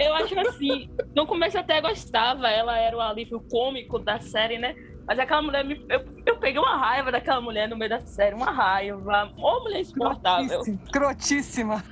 [0.00, 4.58] Eu acho assim, no começo eu até gostava, ela era o alívio cômico da série,
[4.58, 4.74] né?
[5.06, 8.34] Mas aquela mulher, me, eu, eu peguei uma raiva daquela mulher no meio da série,
[8.34, 9.30] uma raiva.
[9.36, 10.62] Ô, mulher insuportável.
[10.62, 11.84] Escrotíssima.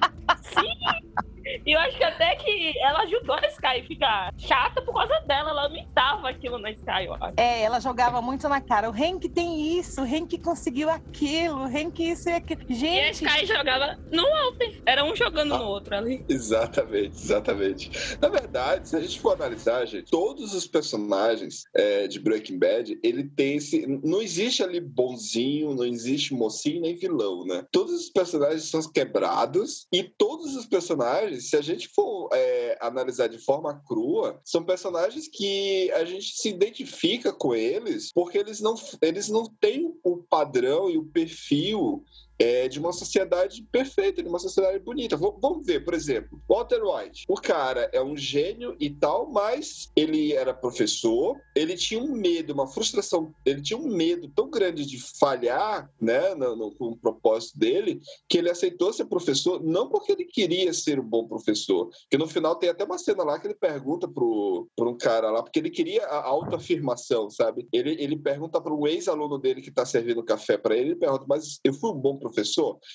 [1.66, 5.14] E eu acho que até que ela ajudou a Sky a ficar chata por causa
[5.26, 5.50] dela.
[5.50, 7.34] Ela imitava aquilo na Sky, eu acho.
[7.36, 8.90] É, ela jogava muito na cara.
[8.90, 12.60] O Henk tem isso, o Henk conseguiu aquilo, o Henk isso e aquilo.
[12.68, 14.82] E a Gente, Sky jogava no Alter.
[14.86, 16.24] Era um jogando no outro ali.
[16.28, 17.90] Exatamente, exatamente.
[18.20, 22.98] Na verdade, se a gente for analisar, gente, todos os personagens é, de Breaking Bad,
[23.02, 23.86] ele tem esse.
[24.02, 27.64] Não existe ali bonzinho, não existe mocinho nem vilão, né?
[27.70, 33.28] Todos os personagens são quebrados e todos os personagens, se a gente for é, analisar
[33.28, 38.74] de forma crua, são personagens que a gente se identifica com eles porque eles não,
[39.00, 42.04] eles não têm o padrão e o perfil
[42.42, 45.16] é, de uma sociedade perfeita, de uma sociedade bonita.
[45.16, 47.24] V- vamos ver, por exemplo, Walter White.
[47.28, 52.52] O cara é um gênio e tal, mas ele era professor, ele tinha um medo,
[52.52, 56.96] uma frustração, ele tinha um medo tão grande de falhar, né, no, no, com o
[56.96, 61.90] propósito dele, que ele aceitou ser professor, não porque ele queria ser um bom professor,
[62.10, 65.30] que no final tem até uma cena lá que ele pergunta pro, pro um cara
[65.30, 67.68] lá, porque ele queria a autoafirmação, sabe?
[67.72, 71.24] Ele, ele pergunta para um ex-aluno dele que tá servindo café para ele, ele pergunta,
[71.28, 72.31] mas eu fui um bom professor?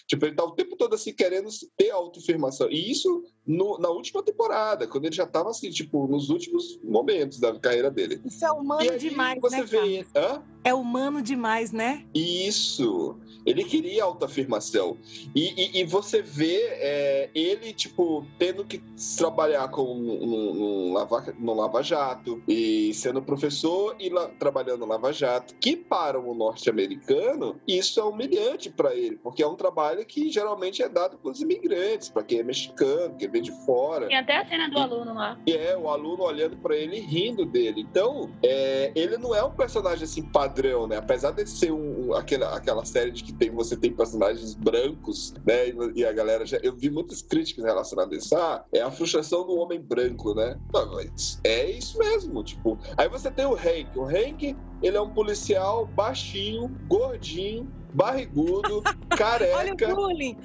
[0.08, 2.69] Tipo, ele tá o tempo todo assim querendo ter autoafirmação.
[2.69, 7.39] E isso no- na última temporada, quando ele já tava assim, tipo, nos últimos momentos
[7.39, 8.21] da carreira dele.
[8.26, 10.43] isso é humano aí demais, você né, vê, hã?
[10.63, 12.06] É humano demais, né?
[12.13, 13.17] Isso.
[13.45, 14.97] Ele queria autoafirmação.
[15.34, 18.82] E, e, e você vê é, ele, tipo, tendo que
[19.17, 24.86] trabalhar com um, um, lava, no Lava Jato, e sendo professor e lá, trabalhando no
[24.88, 30.06] Lava Jato, que para um norte-americano, isso é humilhante para ele, porque é um trabalho
[30.06, 34.08] que geralmente é dado para os imigrantes, para quem é mexicano, quem vem de fora.
[34.08, 35.38] Tem até a cena do aluno lá.
[35.46, 37.82] E é o aluno olhando pra ele e rindo dele.
[37.82, 40.98] Então, é, ele não é um personagem assim padrão, né?
[40.98, 45.70] Apesar de ser um, aquela, aquela série de que tem, você tem personagens brancos, né?
[45.96, 46.58] E, a galera já.
[46.63, 48.36] Eu vi muitas críticas relacionadas a isso.
[48.36, 50.58] Ah, é a frustração do homem branco, né?
[50.74, 52.43] Mas é isso mesmo.
[52.43, 53.91] Tipo, aí você tem o Hank.
[53.96, 59.96] O Hank, ele é um policial baixinho, gordinho, barrigudo, Olha o careca.
[59.96, 60.38] bullying.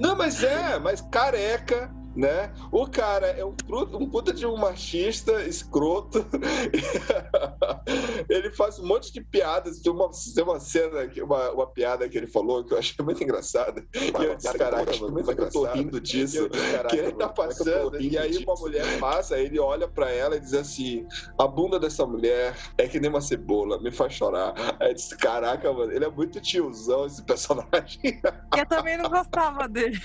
[0.00, 2.52] Não, mas é, mas careca, né?
[2.70, 6.26] O cara é um, puta- um puta de um machista, escroto.
[8.28, 9.80] ele faz um monte de piadas.
[9.80, 12.94] Tem uma, tem uma cena, que- uma, uma piada que ele falou que eu achei
[13.04, 13.84] muito engraçada.
[13.94, 16.48] E eu disse, caraca, mano, como é que eu tô rindo disso?
[16.88, 20.54] que ele tá passando, e aí uma mulher passa, ele olha pra ela e diz
[20.54, 21.06] assim:
[21.38, 24.54] a bunda dessa mulher é que nem uma cebola, me faz chorar.
[24.80, 28.20] Aí eu disse, caraca, mano, ele é muito tiozão esse personagem.
[28.56, 30.00] Eu também não gostava dele.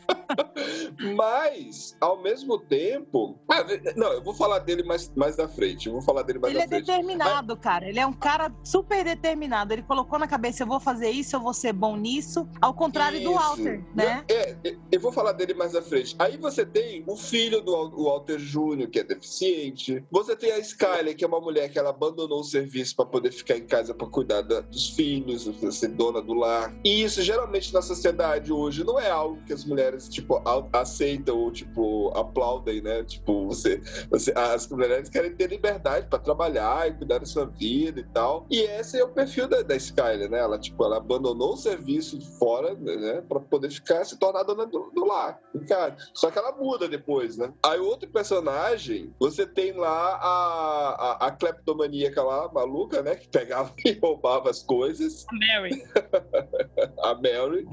[1.15, 3.39] Mas, ao mesmo tempo.
[3.49, 5.87] Ah, não, eu vou falar dele mais, mais da frente.
[5.87, 6.85] Eu vou falar dele mais Ele da é frente.
[6.85, 7.87] determinado, cara.
[7.87, 9.73] Ele é um cara super determinado.
[9.73, 12.47] Ele colocou na cabeça: eu vou fazer isso, eu vou ser bom nisso.
[12.61, 13.39] Ao contrário do Isso.
[13.39, 14.23] Walter, né?
[14.29, 16.15] É, é, eu vou falar dele mais à frente.
[16.19, 20.03] Aí você tem o filho do Walter Júnior, que é deficiente.
[20.11, 23.31] Você tem a Skyler, que é uma mulher que ela abandonou o serviço para poder
[23.31, 26.73] ficar em casa para cuidar da- dos filhos, ser dona do lar.
[26.83, 30.85] E isso, geralmente, na sociedade hoje, não é algo que as mulheres, tipo, a, a
[30.91, 33.03] aceitam ou, tipo, aplaudem, né?
[33.03, 38.01] Tipo, você, você, as mulheres querem ter liberdade pra trabalhar e cuidar da sua vida
[38.01, 38.45] e tal.
[38.49, 40.39] E esse é o perfil da, da Skyler, né?
[40.39, 43.23] Ela, tipo, ela abandonou o serviço fora, né?
[43.27, 45.39] Pra poder ficar, se tornar dona do, do lar.
[45.67, 47.53] Cara, só que ela muda depois, né?
[47.65, 53.15] Aí outro personagem, você tem lá a, a, a cleptomaníaca lá, maluca, né?
[53.15, 55.25] Que pegava e roubava as coisas.
[55.31, 55.83] Mary.
[57.03, 57.67] a Mary.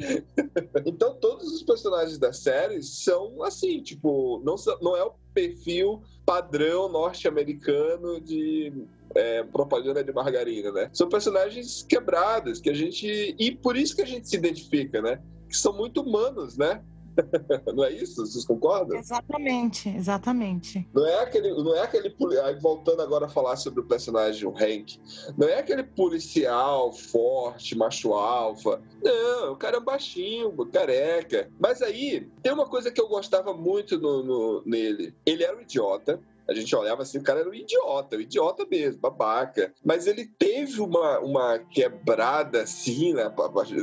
[0.86, 6.90] então todos os personagens da série são assim, tipo, não, não é o perfil padrão
[6.90, 8.70] norte-americano de
[9.14, 10.90] é, propaganda de margarina, né?
[10.92, 15.22] São personagens quebrados que a gente e por isso que a gente se identifica, né?
[15.48, 16.82] Que são muito humanos, né?
[17.74, 18.24] não é isso?
[18.26, 18.98] Vocês concordam?
[18.98, 20.88] Exatamente, exatamente.
[20.94, 22.14] Não é aquele, não é aquele
[22.60, 24.98] voltando agora a falar sobre o personagem o Hank,
[25.36, 28.80] não é aquele policial forte, macho alfa.
[29.02, 31.50] Não, o cara é baixinho, careca.
[31.58, 35.14] Mas aí tem uma coisa que eu gostava muito no, no- nele.
[35.24, 36.20] Ele era um idiota.
[36.48, 39.72] A gente olhava assim, o cara era um idiota, um idiota mesmo, babaca.
[39.84, 43.30] Mas ele teve uma, uma quebrada assim, né?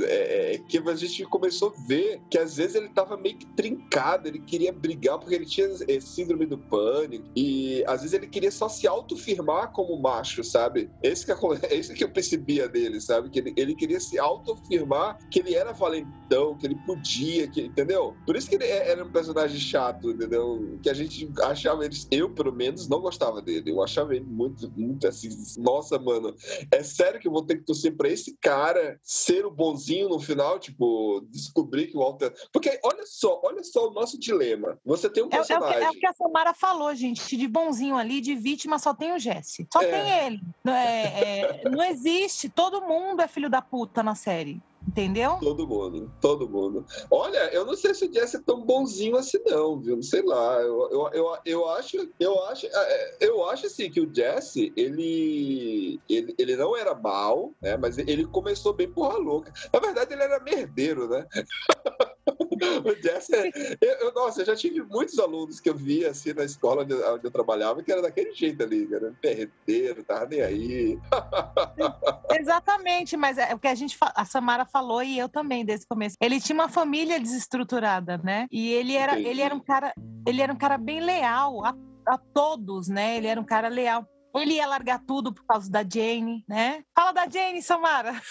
[0.08, 3.45] é, é, que a gente começou a ver que às vezes ele tava meio que
[3.56, 7.25] trincado, ele queria brigar porque ele tinha eh, síndrome do pânico.
[7.36, 10.89] E às vezes ele queria só se autoafirmar como macho, sabe?
[11.04, 11.36] Esse que, é,
[11.75, 13.30] esse que eu percebia dele, sabe?
[13.30, 18.15] Que ele, ele queria se autoafirmar que ele era valentão, que ele podia, que, entendeu?
[18.25, 20.80] Por isso que ele é- era um personagem chato, entendeu?
[20.82, 23.71] Que a gente achava ele, eu pelo menos não gostava dele.
[23.71, 26.33] Eu achava ele muito, muito assim, nossa, mano,
[26.71, 30.19] é sério que eu vou ter que torcer pra esse cara ser o bonzinho no
[30.19, 32.33] final, tipo, descobrir que o Walter.
[32.51, 34.79] Porque olha só, olha só o nosso dilema.
[34.85, 35.83] Você tem um É, é o que, personagem.
[35.83, 37.35] é o que a Samara falou, gente.
[37.35, 39.67] De bonzinho ali, de vítima, só tem o Jesse.
[39.71, 39.87] Só É.
[39.91, 40.41] tem ele.
[40.65, 42.47] É- é- não existe.
[42.49, 44.61] Todo mundo é filho da puta na série.
[44.88, 45.38] Entendeu?
[45.39, 46.86] Todo mundo, todo mundo.
[47.10, 50.02] Olha, eu não sei se o Jesse é tão bonzinho assim, não, viu?
[50.04, 50.62] Sei lá.
[50.62, 56.00] Eu, eu, eu, eu acho, eu acho, é, eu acho assim que o Jesse, ele,
[56.08, 57.76] ele, ele não era mal, né?
[57.78, 59.52] Mas ele começou bem porra louca.
[59.74, 61.26] Na verdade, ele era merdeiro, né?
[62.55, 66.43] O é- eu, eu- nossa, eu já tive muitos alunos que eu via assim na
[66.43, 69.13] escola onde, eu- onde eu trabalhava que era daquele jeito ali, cara.
[69.21, 70.99] Perdeiro, tava nem aí.
[72.39, 75.89] Exatamente, mas é o que a gente a Samara falou e eu também desde o
[75.89, 76.15] começo.
[76.21, 78.47] Ele tinha uma família desestruturada, né?
[78.51, 79.29] E ele era, Entendi.
[79.29, 79.93] ele era um cara,
[80.27, 81.75] ele era um cara bem leal a,
[82.07, 83.17] a todos, né?
[83.17, 84.05] Ele era um cara leal.
[84.35, 86.83] Ele ia largar tudo por causa da Jane, né?
[86.93, 88.21] Fala da Jane, Samara.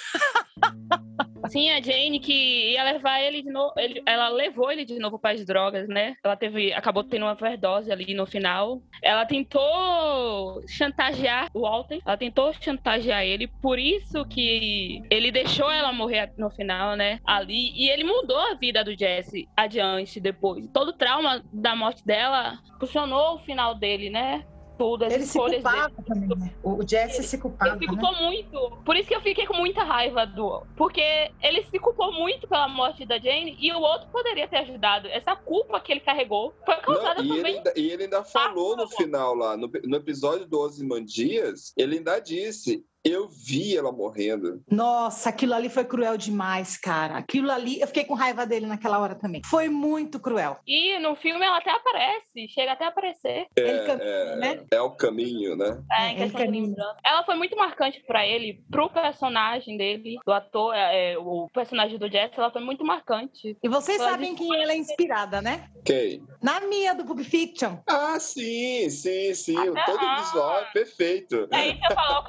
[1.48, 3.72] Sim, a Jane que ia levar ele de novo.
[3.76, 6.14] ele- ela levou ele de novo para as drogas, né?
[6.24, 8.80] Ela teve, acabou tendo uma overdose ali no final.
[9.02, 12.00] Ela tentou chantagear o Walter.
[12.06, 17.18] Ela tentou chantagear ele, por isso que ele deixou ela morrer no final, né?
[17.26, 17.72] Ali.
[17.74, 20.66] E ele mudou a vida do Jesse adiante depois.
[20.72, 24.44] Todo o trauma da morte dela funcionou o final dele, né?
[24.76, 25.76] Tudo, as Ele se escolhas dele.
[25.76, 26.54] culpava também, né?
[26.62, 28.00] O Jesse se culpava, Ele se né?
[28.02, 28.76] culpou muito.
[28.84, 30.62] Por isso que eu fiquei com muita raiva do.
[30.76, 35.06] Porque ele se culpou muito pela morte da Jane e o outro poderia ter ajudado.
[35.08, 37.56] Essa culpa que ele carregou foi causada Não, e, ele também.
[37.58, 42.18] ainda, e ele ainda falou no final lá, no, no episódio do Ozymandias, ele ainda
[42.18, 44.62] disse: Eu vi ela morrendo.
[44.70, 47.18] Nossa, aquilo ali foi cruel demais, cara.
[47.18, 49.42] Aquilo ali, eu fiquei com raiva dele naquela hora também.
[49.44, 50.58] Foi muito cruel.
[50.66, 53.46] E no filme ela até aparece, chega até a aparecer.
[53.54, 54.64] Ele caminha, É, né?
[54.70, 55.82] é o caminho, né?
[55.92, 56.66] É, É, em questão caminha.
[56.68, 56.96] lembrança.
[57.04, 61.98] Ela foi muito marcante pra ele, pro personagem dele, do ator, é, é, o personagem
[61.98, 63.56] do Jesse, ela foi muito marcante.
[63.62, 65.68] E vocês sabem quem ela é inspirada, né?
[65.84, 66.22] Quem?
[66.42, 67.76] Na minha do Pulp Fiction.
[67.86, 69.58] Ah, sim, sim, sim.
[69.68, 70.16] Até- Todo o ah.
[70.22, 71.48] visual é perfeito.
[71.52, 72.22] É isso que eu falo,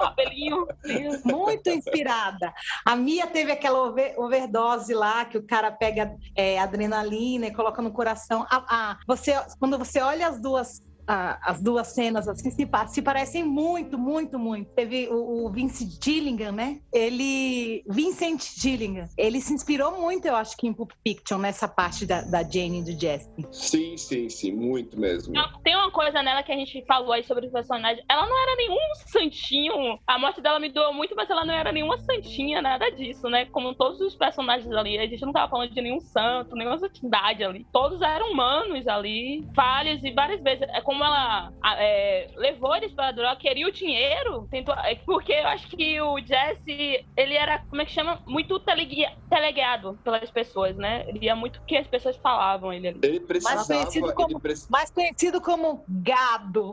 [0.66, 1.20] cabelinho.
[1.24, 2.52] Muito inspirada.
[2.84, 7.80] A Mia teve aquela over- overdose lá, que o cara pega é, adrenalina e coloca
[7.80, 8.46] no coração.
[8.50, 10.82] A- a- você, quando você olha as duas.
[11.06, 14.70] A- as duas cenas assim se, se parecem muito, muito, muito.
[14.74, 16.80] Teve o, o Vincent Gilligan, né?
[16.92, 17.82] Ele.
[17.88, 19.08] Vincent Gilligan.
[19.16, 22.80] Ele se inspirou muito, eu acho que, em Pulp Fiction, nessa parte da, da Jane
[22.80, 23.28] e do Jesse.
[23.52, 25.34] Sim, sim, sim, muito mesmo.
[25.62, 28.02] Tem uma coisa nela que a gente falou aí sobre o personagem.
[28.08, 29.98] Ela não era nenhum santinho.
[30.06, 33.46] A morte dela me doeu muito, mas ela não era nenhuma santinha, nada disso, né?
[33.46, 34.98] Como todos os personagens ali.
[34.98, 37.66] A gente não tava falando de nenhum santo, nenhuma santidade ali.
[37.72, 39.46] Todos eram humanos ali.
[39.54, 40.62] Várias e várias vezes.
[40.70, 44.46] É como ela a- é, levou eles pra droga, queria o dinheiro.
[44.50, 48.20] Tentou, é porque eu acho que o Jesse, ele era, como é que chama?
[48.26, 51.04] Muito teleguia, teleguiado pelas pessoas, né?
[51.08, 53.00] Ele ia muito o que as pessoas falavam ele ali.
[53.02, 53.64] Ele precisava.
[53.66, 56.72] conhecido como- ele preci- Mais conhecido como gado.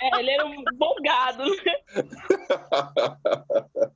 [0.00, 1.44] É, ele era um bom gado.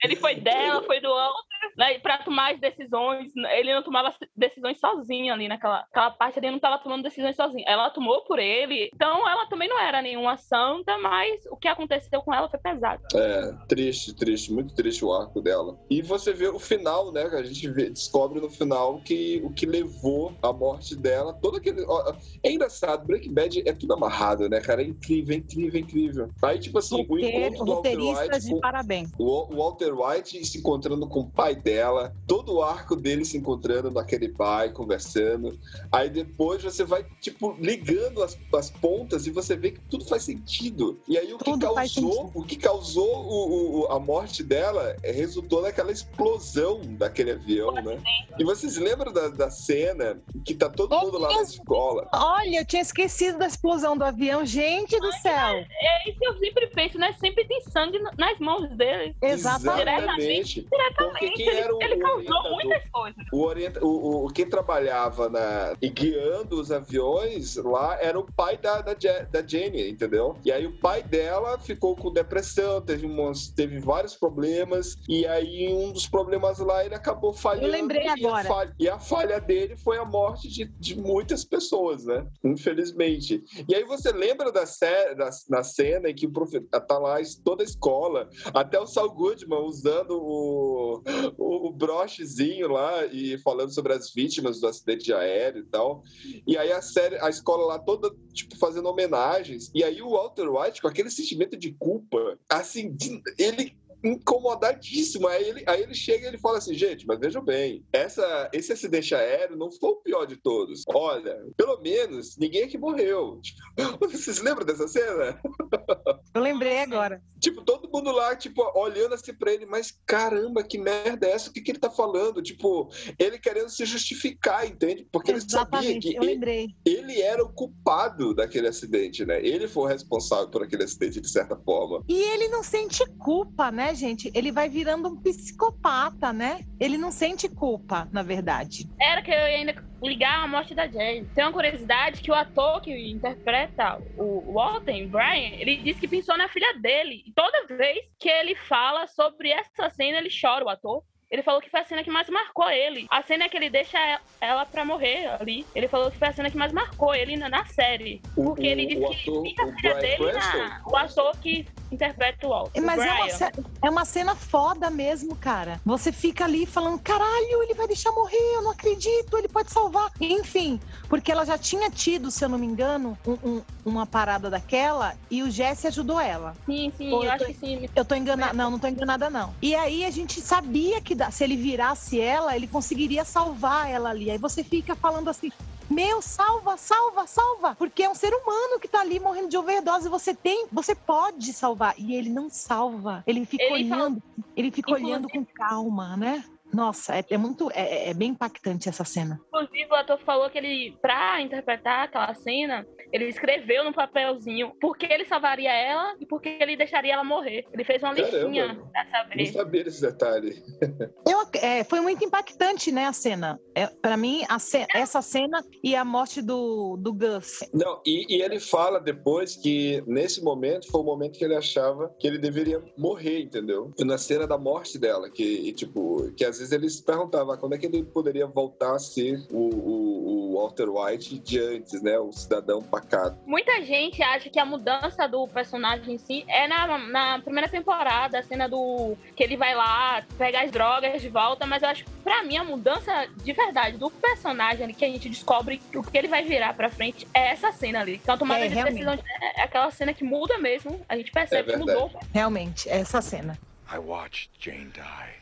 [0.02, 1.55] Ele foi dela, foi do outro.
[1.76, 3.32] Né, para tomar as decisões.
[3.36, 7.64] Ele não tomava decisões sozinho ali naquela aquela parte, ele não estava tomando decisões sozinho.
[7.66, 12.20] Ela tomou por ele, então ela também não era nenhuma santa, mas o que aconteceu
[12.22, 13.02] com ela foi pesado.
[13.14, 15.78] É, triste, triste, muito triste o arco dela.
[15.90, 17.28] E você vê o final, né?
[17.28, 21.56] Que a gente vê- descobre no final que o que levou à morte dela, todo
[21.58, 21.84] aquele.
[21.86, 24.82] ó, É engraçado, Breaking Bad é tudo amarrado, né, cara?
[24.82, 26.28] É incrível, é incrível, é incrível.
[26.42, 28.40] Aí, tipo assim, o Roteiro- encontro do Walter White.
[28.46, 29.10] de com- parabéns.
[29.18, 33.36] O o Walter White se encontrando com o pai dela, todo o arco dele se
[33.36, 35.58] encontrando naquele pai, conversando.
[35.90, 40.22] Aí depois você vai, tipo, ligando as, as pontas e você vê que tudo faz
[40.24, 41.00] sentido.
[41.08, 44.96] E aí o que Tudo faz causou, o que causou o- o- a morte dela
[45.02, 48.02] é, resultou naquela explosão daquele avião, né?
[48.38, 52.08] E vocês lembram da, da cena que tá todo É mundo lá na escola?
[52.12, 54.44] Olha, eu tinha esquecido da explosão do avião.
[54.44, 55.54] Gente do céu!
[55.56, 57.12] É isso que eu sempre penso, né?
[57.18, 59.14] Sempre tem sangue nas mãos dele.
[59.22, 59.86] Exatamente.
[59.86, 60.62] Exatamente.
[60.62, 61.45] Porque Diretamente.
[61.46, 63.24] Quem Ele, era o, ele causou muitas coisas.
[63.32, 68.56] O, orienta, o, o, quem trabalhava na, e guiando os aviões lá era o pai
[68.58, 70.36] da, da, da Jenny, entendeu?
[70.44, 75.72] E aí o pai dela ficou com depressão, teve, umas, teve vários problemas, e aí
[75.72, 77.66] um dos problemas lá ele acabou falhando.
[77.66, 78.48] Eu lembrei e a agora.
[78.48, 82.26] falha- E a falha dele foi a morte de, de muitas pessoas, né?
[82.44, 83.42] Infelizmente.
[83.68, 87.16] E aí você lembra da, sé, da na cena em que o profeta tá lá
[87.44, 91.02] toda a escola, até o Saul Goodman usando o,
[91.38, 96.02] o, brochezinho lá e falando sobre as vítimas do acidente aéreo e tal.
[96.46, 99.70] E aí a série, a escola lá toda, tipo, fazendo homenagens.
[99.74, 102.96] E aí o Walter White, com aquele sentimento de culpa, assim,
[103.38, 103.76] ele
[104.06, 105.28] incomodadíssimo.
[105.28, 108.72] Aí ele, aí ele chega e ele fala assim, gente, mas vejam bem, essa, esse
[108.72, 110.82] acidente aéreo não foi o pior de todos.
[110.88, 113.40] Olha, pelo menos ninguém aqui morreu.
[113.40, 113.58] Tipo,
[114.08, 115.40] vocês lembram dessa cena?
[116.34, 117.22] Eu lembrei agora.
[117.40, 121.50] Tipo, todo mundo lá, tipo, olhando assim pra ele, mas caramba, que merda é essa?
[121.50, 122.42] O que, que ele tá falando?
[122.42, 125.06] Tipo, ele querendo se justificar, entende?
[125.10, 129.40] Porque ele sabia Exatamente, que eu ele, ele era o culpado daquele acidente, né?
[129.44, 132.02] Ele foi o responsável por aquele acidente, de certa forma.
[132.08, 134.30] E ele não sente culpa, né, gente?
[134.34, 136.60] Ele vai virando um psicopata, né?
[136.78, 138.84] Ele não sente culpa, na verdade.
[139.00, 141.26] Era que eu ia ainda ligar a morte da Jane.
[141.34, 146.36] Tem uma curiosidade que o ator que interpreta o Walter, Brian, ele disse que pensou
[146.36, 147.22] na filha dele.
[147.26, 151.02] E toda vez que ele fala sobre essa cena, ele chora, o ator.
[151.28, 153.04] Ele falou que foi a cena que mais marcou ele.
[153.10, 153.98] A cena que ele deixa
[154.40, 155.64] ela pra morrer ali.
[155.74, 158.20] Ele falou que foi a cena que mais marcou ele na, na série.
[158.36, 161.32] O- Porque ele o- disse o que ator- fica a filha dele na, o ator
[161.40, 162.80] que interpreta o Walter.
[162.82, 163.52] Mas o é uma,
[163.84, 165.80] é uma cena foda mesmo, cara.
[165.84, 170.10] Você fica ali falando, caralho, ele vai deixar morrer, eu não acredito, ele pode salvar.
[170.20, 174.50] Enfim, porque ela já tinha tido, se eu não me engano, um- um- uma parada
[174.50, 176.54] daquela e o Jesse ajudou ela.
[176.66, 177.88] Sim, sim, Pô, eu eu acho tô- que sim.
[177.94, 179.54] Eu tô enganada, não, não tô enganada, não.
[179.62, 184.30] E aí a gente sabia que se ele virasse ela, ele conseguiria salvar ela ali.
[184.30, 185.50] Aí você fica falando assim.
[185.88, 187.74] Meu, salva, salva, salva!
[187.76, 190.08] Porque é um ser humano que tá ali morrendo de overdose.
[190.08, 191.94] Você tem, você pode salvar.
[191.96, 193.22] E ele não salva.
[193.26, 194.22] Ele fica Ele fala- olhando,
[194.56, 196.44] ele fica Inclusive- olhando com calma, né?
[196.72, 199.40] Nossa, é, é muito, é, é bem impactante essa cena.
[199.48, 204.96] Inclusive, o ator falou que ele, pra interpretar aquela cena, ele escreveu no papelzinho por
[204.96, 207.64] que ele salvaria ela e por que ele deixaria ela morrer.
[207.72, 208.36] Ele fez uma Caramba.
[208.38, 209.46] listinha pra Não saber.
[209.52, 210.62] sabia desse detalhe.
[211.26, 213.58] Eu, é, foi muito impactante, né, a cena.
[213.74, 217.60] É, para mim, a ce- essa cena e a morte do, do Gus.
[217.72, 222.14] Não, e, e ele fala depois que nesse momento foi o momento que ele achava
[222.18, 223.92] que ele deveria morrer, entendeu?
[224.00, 227.56] Na cena da morte dela, que e, tipo, que às vezes ele se perguntava "Ah,
[227.56, 232.00] quando é que ele poderia voltar a ser o, o- o Walter White de antes,
[232.02, 232.18] né?
[232.18, 233.36] O cidadão pacato.
[233.46, 238.38] Muita gente acha que a mudança do personagem em si é na, na primeira temporada,
[238.38, 242.04] a cena do que ele vai lá pegar as drogas de volta, mas eu acho
[242.04, 246.02] que pra mim a mudança de verdade do personagem ali, que a gente descobre o
[246.02, 248.14] que ele vai virar pra frente é essa cena ali.
[248.22, 249.14] Então a tomada É, de decisão
[249.56, 252.10] é aquela cena que muda mesmo, a gente percebe É que mudou.
[252.32, 253.58] Realmente, é essa cena.
[253.92, 255.35] I watched Jane die.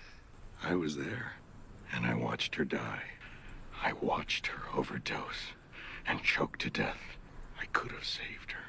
[0.66, 1.32] I was there,
[1.92, 3.02] and I watched her die.
[3.82, 5.52] I watched her overdose
[6.06, 7.18] and choke to death.
[7.60, 8.64] I could have saved her,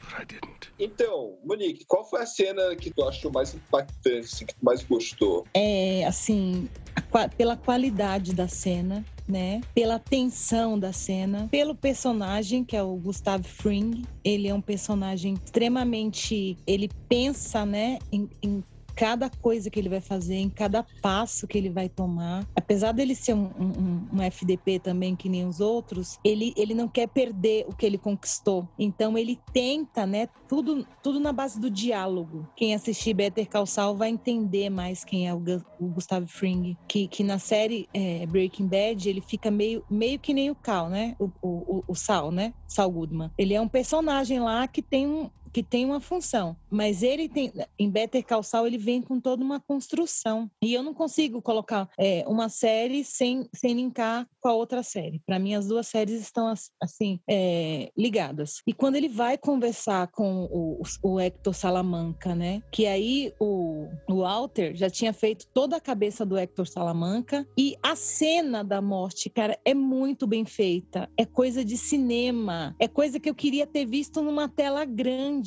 [0.00, 0.70] but I didn't.
[0.78, 4.82] Então, Monique, qual foi a cena que tu achou mais impactante, assim, que tu mais
[4.84, 5.46] gostou?
[5.54, 9.60] é assim, a pela qualidade da cena, né?
[9.74, 14.02] Pela tensão da cena, pelo personagem que é o Gustavo Fring.
[14.24, 20.00] Ele é um personagem extremamente, ele pensa, né, em, em cada coisa que ele vai
[20.00, 22.46] fazer, em cada passo que ele vai tomar.
[22.56, 26.88] Apesar dele ser um, um- um FDP também, que nem os outros, ele, ele não
[26.88, 28.68] quer perder o que ele conquistou.
[28.78, 30.28] Então ele tenta, né?
[30.48, 32.46] Tudo, tudo na base do diálogo.
[32.56, 35.42] Quem assistir Better Call Saul vai entender mais quem é o,
[35.78, 36.76] o Gustavo Fring.
[36.88, 40.88] Que, que na série é, Breaking Bad ele fica meio, meio que nem o Cal,
[40.88, 41.14] né?
[41.18, 42.52] O, o, o- Sal, né?
[42.66, 43.30] Saul Goodman.
[43.38, 47.52] Ele é um personagem lá que tem um, que tem uma função, mas ele tem
[47.78, 51.88] em Better Call Saul ele vem com toda uma construção e eu não consigo colocar
[51.98, 55.20] é, uma série sem, sem linkar com a outra série.
[55.26, 58.62] Para mim as duas séries estão as- assim é, ligadas.
[58.66, 62.62] E quando ele vai conversar com o, o Hector Salamanca, né?
[62.72, 67.76] Que aí o, o Walter já tinha feito toda a cabeça do Hector Salamanca e
[67.82, 71.08] a cena da morte, cara, é muito bem feita.
[71.16, 75.41] É coisa de cinema, é coisa que eu queria ter visto numa tela grande.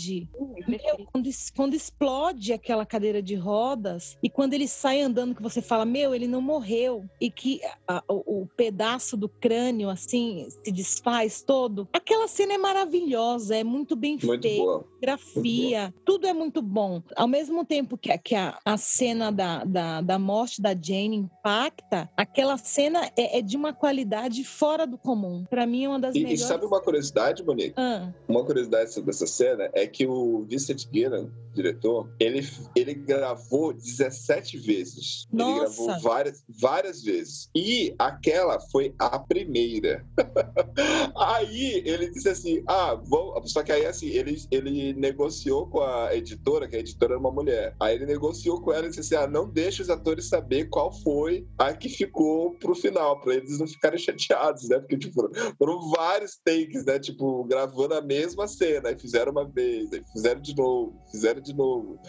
[0.67, 5.61] Meu, quando, quando explode aquela cadeira de rodas e quando ele sai andando, que você
[5.61, 10.71] fala, meu, ele não morreu, e que a- o, o pedaço do crânio, assim, se
[10.71, 11.87] desfaz todo.
[11.93, 14.83] Aquela cena é maravilhosa, é muito bem Muito feita boa.
[14.83, 17.01] fotografia, tudo é muito bom.
[17.15, 21.15] Ao mesmo tempo que, a- que a, a cena da, da, da morte da Jane
[21.17, 25.43] impacta, aquela cena é, é de uma qualidade fora do comum.
[25.49, 26.41] Pra mim é uma das E, e melhores.
[26.43, 27.73] sabe uma curiosidade, Monique?
[27.77, 33.73] Ah, Uma curiosidade sobre essa cena é que o Vincent Guillen, diretor, ele, ele gravou
[33.73, 35.25] 17 vezes.
[35.31, 35.59] Ele Nossa!
[35.59, 37.49] gravou várias, várias vezes.
[37.55, 40.05] E aquela foi a primeira.
[41.15, 43.41] aí ele disse assim: ah, vou...
[43.47, 47.31] só que aí assim, ele, ele negociou com a editora, que a editora era uma
[47.31, 47.75] mulher.
[47.79, 50.91] Aí ele negociou com ela e disse assim: ah, não deixa os atores saber qual
[50.91, 54.79] foi a que ficou pro final, pra eles não ficarem chateados, né?
[54.79, 56.99] Porque, tipo, foram vários takes, né?
[56.99, 58.89] Tipo, gravando a mesma cena.
[58.89, 59.74] Aí fizeram uma vez,
[60.13, 61.99] fizeram de novo, fizeram de novo.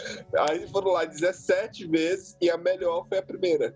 [0.48, 3.74] Aí foram lá 17 vezes e a melhor foi a primeira.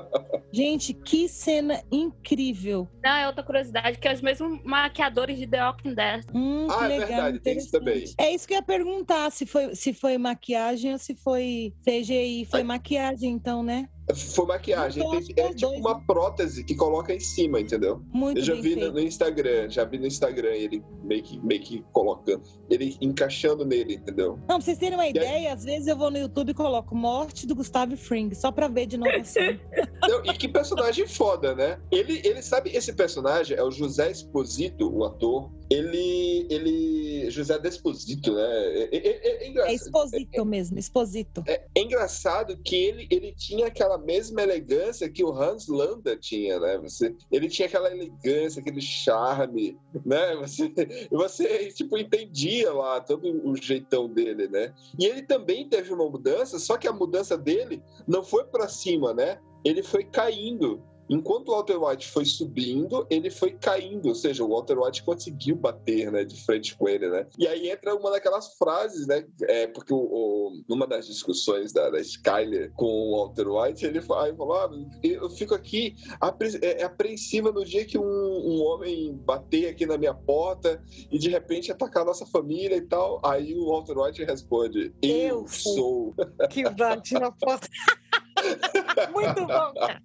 [0.52, 2.88] gente, que cena incrível.
[3.02, 6.24] Não, é outra curiosidade, que é os mesmos maquiadores de The Walking Dead.
[6.34, 8.04] Hum, que Ah, é legal, verdade, tem isso também.
[8.18, 12.46] É isso que eu ia perguntar, se foi, se foi maquiagem ou se foi CGI.
[12.50, 12.64] Foi Ai.
[12.64, 13.88] maquiagem, então, né?
[14.14, 15.02] Foi maquiagem.
[15.02, 18.02] Então, Tem- é os tipo uma prótese que coloca em cima, entendeu?
[18.12, 21.60] Muito Eu já vi no, no Instagram, já vi no Instagram ele meio que, meio
[21.60, 24.36] que colocando, ele encaixando nele, entendeu?
[24.48, 26.94] Não, pra vocês terem uma aí- ideia, às vezes eu vou no YouTube e coloco
[26.94, 29.58] Morte do Gustavo Fring, só pra ver de novo assim.
[30.08, 31.78] Não, e que personagem foda, né?
[31.90, 35.50] Ele, ele sabe, esse personagem é o José Exposito, o ator.
[35.72, 36.46] Ele.
[36.50, 38.42] ele José Desposito, né?
[38.42, 39.74] É, é- é- é É.
[39.74, 41.42] Exposito mesmo, Exposito.
[41.46, 46.58] É, é engraçado que ele, ele tinha aquela mesma elegância que o Hans Landa tinha,
[46.58, 46.78] né?
[46.78, 50.36] Você, ele tinha aquela elegância, aquele charme, né?
[50.36, 50.72] Você,
[51.10, 54.74] você tipo, entendia lá todo o jeitão dele, né?
[54.98, 59.14] E ele também teve uma mudança, só que a mudança dele não foi pra cima,
[59.14, 59.38] né?
[59.64, 60.82] Ele foi caindo.
[61.12, 65.56] Enquanto o Walter White foi subindo, ele foi caindo, ou seja, o Walter White conseguiu
[65.56, 67.26] bater, né, de frente com ele, né?
[67.38, 69.24] E aí entra uma daquelas frases, né?
[69.42, 74.00] É, porque o, o- numa das discussões da, da Skyler com o Walter White, ele
[74.00, 74.70] fa- aí falou: ah,
[75.02, 79.98] eu fico aqui apre- é, apreensiva no dia que um, um homem bater aqui na
[79.98, 83.20] minha porta e de repente atacar a nossa família e tal.
[83.24, 85.10] Aí o Walter White responde: Eu,
[85.40, 86.14] Eu sou." sou.
[86.48, 87.68] Que bate na porta.
[89.12, 90.02] Muito bom, cara.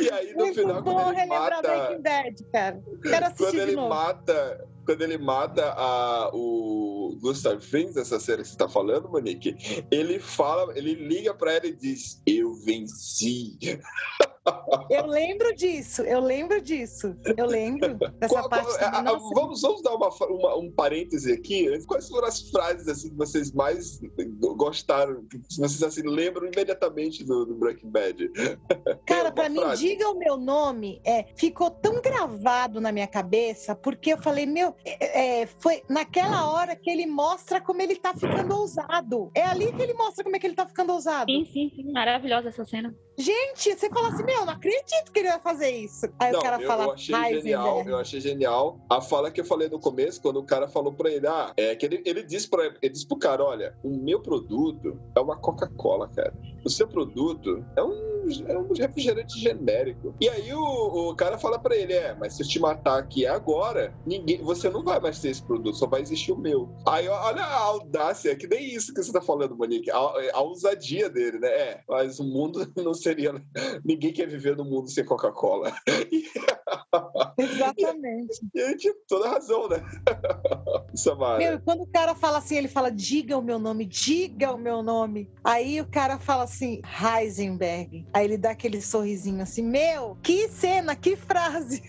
[0.00, 1.62] E aí no Muito final, bom quando ele relembrar mata.
[1.62, 2.82] Breaking Bad, cara.
[3.02, 3.88] Quero assistir quando ele novo.
[3.88, 9.54] mata quando ele mata a, o Gustav Frings, essa cena que você tá falando, Monique,
[9.90, 13.58] ele fala, ele liga pra ela e diz: Eu venci.
[14.90, 17.14] Eu lembro disso, eu lembro disso.
[17.36, 18.78] Eu lembro dessa Qual- parte.
[18.78, 19.02] qual- a-
[19.34, 21.68] vamos, vamos dar uma, uma- um parêntese aqui.
[21.86, 24.00] Quais foram as frases assim, que vocês mais
[24.56, 28.30] gostaram, que vocês assim, lembram imediatamente do, do Breaking Bad?
[29.06, 29.86] Cara, uma pra mim, frase.
[29.86, 34.74] diga o meu nome, é, ficou tão gravado na minha cabeça, porque eu falei, meu,
[34.84, 39.30] é, é, foi naquela hora que ele mostra como ele tá ficando ousado.
[39.34, 41.30] É ali que ele mostra como é que ele tá ficando ousado.
[41.30, 41.92] Sim, sim, sim.
[41.92, 42.94] Maravilhosa essa cena.
[43.18, 46.06] Gente, você fala assim, meu, não acredito que ele vai fazer isso.
[46.18, 49.40] Aí Não, o cara eu, fala, eu achei genial, eu achei genial a fala que
[49.40, 52.22] eu falei no começo, quando o cara falou pra ele, ah, é que ele, ele
[52.22, 56.32] disse para ele disse pro cara, olha, o meu produto é uma Coca-Cola, cara.
[56.64, 60.14] O seu produto é um, é um refrigerante genérico.
[60.20, 63.26] E aí o, o cara fala pra ele, é, mas se eu te matar aqui
[63.26, 66.68] agora, ninguém, você não vai mais ter esse produto, só vai existir o meu.
[66.86, 71.08] Aí olha a audácia, que nem isso que você tá falando, Monique, a, a ousadia
[71.08, 71.48] dele, né?
[71.48, 73.32] É, mas o mundo não seria,
[73.84, 75.72] ninguém queria viver no mundo sem Coca-Cola.
[77.38, 78.40] Exatamente.
[78.54, 79.82] E aí tinha toda razão, né?
[80.94, 81.38] Samara.
[81.38, 84.58] Meu, e quando o cara fala assim, ele fala, diga o meu nome, diga o
[84.58, 85.30] meu nome.
[85.44, 88.06] Aí o cara fala assim, Heisenberg.
[88.18, 91.84] Aí ele dá aquele sorrisinho assim, meu, que cena, que frase.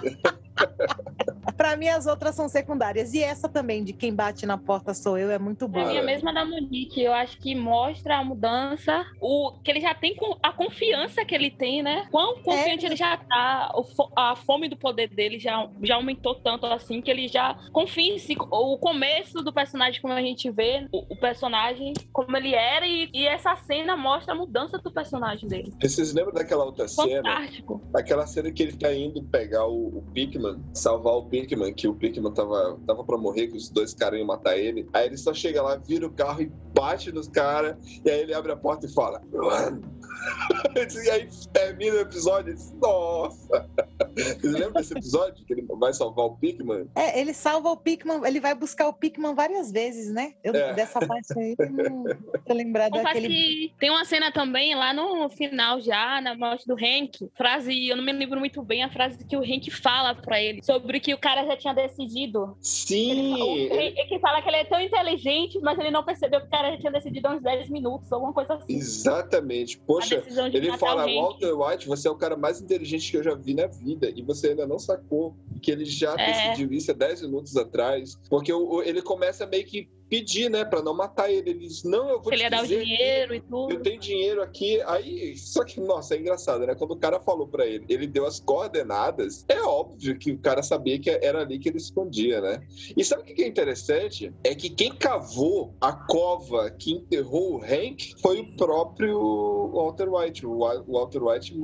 [1.56, 3.12] Pra mim, as outras são secundárias.
[3.14, 5.92] E essa também, de quem bate na porta sou eu, é muito Pra boa.
[5.92, 9.94] mim, a mesma da Monique, eu acho que mostra a mudança, o que ele já
[9.94, 12.06] tem, com- a confiança que ele tem, né?
[12.10, 13.72] Quão confiante ele já tá,
[14.16, 18.18] a fome do poder dele já, já aumentou tanto assim, que ele já confia em
[18.18, 18.36] si.
[18.50, 23.08] O começo do personagem, como a gente vê, o, o personagem, como ele era, e,
[23.12, 25.72] e essa cena mostra a mudança do personagem dele.
[25.80, 27.22] Vocês lembram daquela outra cena?
[27.22, 27.80] Fantástico.
[27.94, 31.94] Aquela cena que ele tá indo pegar o, o Pikmin, salvar o Pikmin, que o
[31.94, 34.86] Pikmin tava, tava pra morrer, que os dois caras iam matar ele.
[34.92, 37.74] Aí ele só chega lá, vira o carro e bate nos caras,
[38.04, 39.80] e aí ele abre a porta e fala: Run!
[41.04, 43.68] e aí termina o episódio e diz, Nossa!
[44.14, 45.44] Vocês lembram desse episódio?
[45.46, 46.86] Que ele vai salvar o Pikmin?
[46.94, 50.34] É, ele salva o Pikmin, ele vai buscar o Pikmin várias vezes, né?
[50.44, 50.74] Eu, É.
[50.74, 52.04] Dessa parte aí, eu não
[52.46, 53.28] tô lembrada Confesso daquele.
[53.28, 57.96] que tem uma cena também lá no final já, na morte do Hank, frase, eu
[57.96, 61.14] não me lembro muito bem a frase que o Hank fala pra ele, sobre que
[61.14, 62.56] o cara já tinha decidido.
[62.60, 63.40] Sim!
[63.70, 66.50] Ele- Hank que fala que ele é tão inteligente, mas ele não percebeu que o
[66.50, 68.74] cara já tinha decidido há uns 10 minutos, alguma coisa assim.
[68.76, 69.78] Exatamente.
[69.78, 71.06] Poxa, ele fala.
[71.06, 74.12] Walter White, você é o cara mais inteligente que eu já vi na vida.
[74.14, 76.26] E você ainda não sacou que ele já É.
[76.26, 78.18] decidiu isso há 10 minutos atrás.
[78.28, 78.52] Porque
[78.84, 81.48] ele começa meio que pedir, né, pra não matar ele.
[81.48, 83.72] Ele diz, não, eu vou ele te ia dar o dinheiro e tudo.
[83.72, 85.34] Eu tenho dinheiro aqui, aí.
[85.38, 86.74] Só que, nossa, é engraçado, né?
[86.74, 90.62] Quando o cara falou pra ele, ele deu as coordenadas, é óbvio que o cara
[90.62, 92.60] sabia que era ali que ele escondia, né?
[92.94, 94.30] E sabe o que é interessante?
[94.44, 100.44] É que quem cavou a cova que enterrou o Hank foi o próprio Walter White.
[100.44, 101.54] O Wa- o Walter White,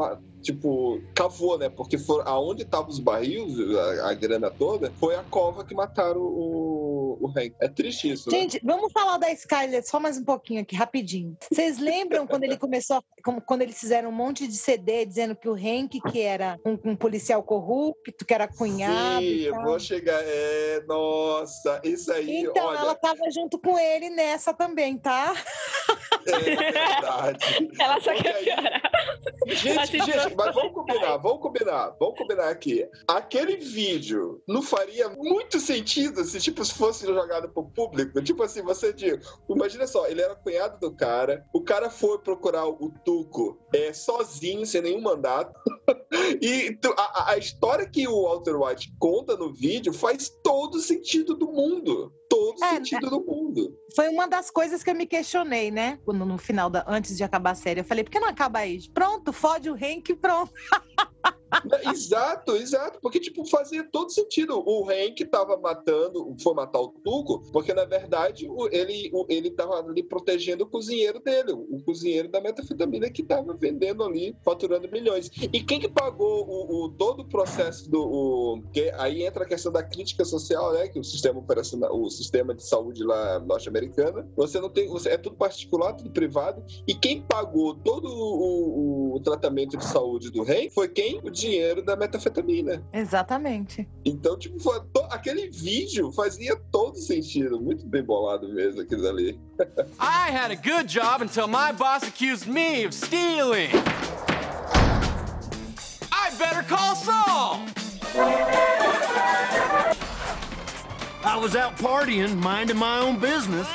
[0.43, 1.68] tipo, cavou, né?
[1.68, 3.55] Porque for, aonde estavam os barris,
[4.03, 7.55] a, a grana toda, foi a cova que mataram o, o Hank.
[7.61, 8.39] É triste isso, né?
[8.39, 11.36] Gente, vamos falar da Skyler só mais um pouquinho aqui, rapidinho.
[11.51, 13.03] Vocês lembram quando ele começou,
[13.47, 16.97] quando eles fizeram um monte de CD dizendo que o Hank, que era um, um
[16.97, 19.20] policial corrupto, que era cunhado.
[19.20, 20.20] Sim, e eu vou chegar.
[20.24, 25.34] É, nossa, isso aí, Então, olha, ela tava junto com ele nessa também, tá?
[26.26, 27.68] é verdade.
[27.80, 28.82] Ela só quer piorar.
[29.47, 32.89] Gente, gente, mas vamos combinar, vamos combinar, vamos combinar aqui.
[33.07, 38.22] Aquele vídeo não faria muito sentido se, tipo, se fosse jogado pro público.
[38.22, 39.18] Tipo assim, você diz,
[39.49, 44.66] imagina só, ele era cunhado do cara, o cara foi procurar o Tuco é, sozinho,
[44.66, 45.53] sem nenhum mandato.
[46.41, 51.35] E tu- a, a- história que o Walter White conta no vídeo faz todo sentido
[51.35, 52.12] do mundo.
[52.29, 53.74] Todo É, sentido do mundo.
[53.97, 55.99] Foi uma das coisas que eu me questionei, né?
[56.05, 58.59] Quando no final, da, antes de acabar a série, eu falei, por que não acaba
[58.61, 58.79] aí?
[58.93, 60.53] Pronto, fode o Hank, pronto.
[61.93, 62.99] Exato, exato.
[63.01, 64.62] Porque, tipo, fazia todo sentido.
[64.64, 69.51] O Hank tava matando, foi matar o Tuco, porque, na verdade, o- ele, o- ele
[69.51, 74.91] tava ali protegendo o cozinheiro dele, o cozinheiro da metanfetamina que tava vendendo ali, faturando
[74.91, 75.31] milhões.
[75.53, 77.99] E quem que pagou o, o- todo o processo do.
[78.03, 80.89] O, que aí entra a questão da crítica social, né?
[80.89, 84.87] Que o sistema operacional, o sistema de saúde lá norte-americana, você não tem.
[84.89, 86.62] Você, é tudo particular, tudo privado.
[86.87, 91.08] E quem pagou todo o, o tratamento de saúde do Hank foi quem?
[91.23, 92.83] O dinheiro da metanfetamina.
[92.93, 93.89] Exatamente.
[94.05, 97.61] Então, tipo, foi to- aquele vídeo fazia todo sentido.
[97.61, 99.41] Muito bem bolado mesmo aquilo ali.
[100.01, 103.71] I had a good job until my boss accused me of stealing.
[106.13, 107.61] I better call Saul.
[111.25, 113.67] I was out partying, minding my own business.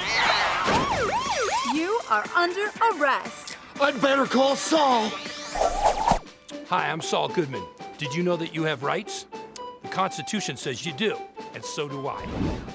[1.74, 3.58] You are under arrest.
[3.82, 5.10] I'd better call Saul.
[6.68, 7.64] Hi, I'm Saul Goodman.
[7.98, 9.26] Did you know that you have rights?
[9.82, 11.18] The Constitution says you do,
[11.54, 12.26] and so do I.